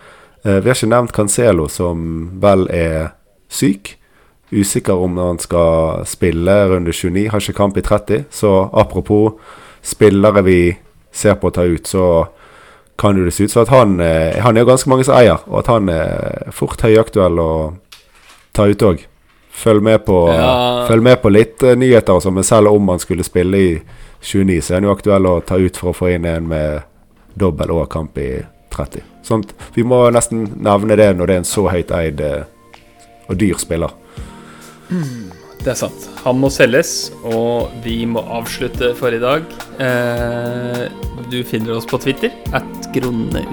[0.44, 2.02] Vi har ikke nevnt Cancelo, som
[2.44, 3.14] vel er
[3.48, 3.94] syk.
[4.52, 7.30] Usikker om han skal spille runde 29.
[7.32, 8.28] Har ikke kamp i 30.
[8.32, 9.40] Så apropos
[9.84, 10.60] spillere vi
[11.12, 12.28] ser på å ta ut, så
[12.98, 15.44] kan det se ut som at han eh, Han er jo ganske mange som eier,
[15.46, 17.52] og at han er fort høyaktuell å
[18.58, 19.06] ta ut òg.
[19.58, 20.86] Følg med på, ja.
[20.90, 23.72] følg med på litt uh, nyheter, også, men selv om han skulle spille i
[24.22, 26.86] 29, så er han jo aktuell å ta ut for å få inn en med
[27.38, 28.32] dobbel og kamp i
[28.74, 29.06] 30.
[29.26, 33.58] Sånt, vi må nesten nevne det når det er en så høyt eid og dyr
[33.62, 33.94] spiller.
[34.90, 35.37] Mm.
[35.64, 36.08] Det er sant.
[36.24, 39.48] Han må selges, og vi må avslutte for i dag.
[39.84, 40.86] Eh,
[41.32, 42.32] du finner oss på Twitter.
[42.56, 43.44] At gronne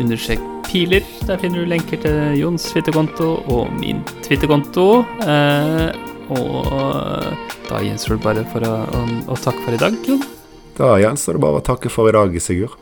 [0.69, 1.05] piler.
[1.29, 4.87] Der finner du lenker til Jons twitterkonto og min twitterkonto.
[5.27, 5.91] Eh,
[6.35, 6.71] og
[7.69, 10.25] da gjenstår det bare for å, å, å takke for i dag, Jon.
[10.75, 12.79] Da gjenstår det bare å takke for i dag, Sigurd.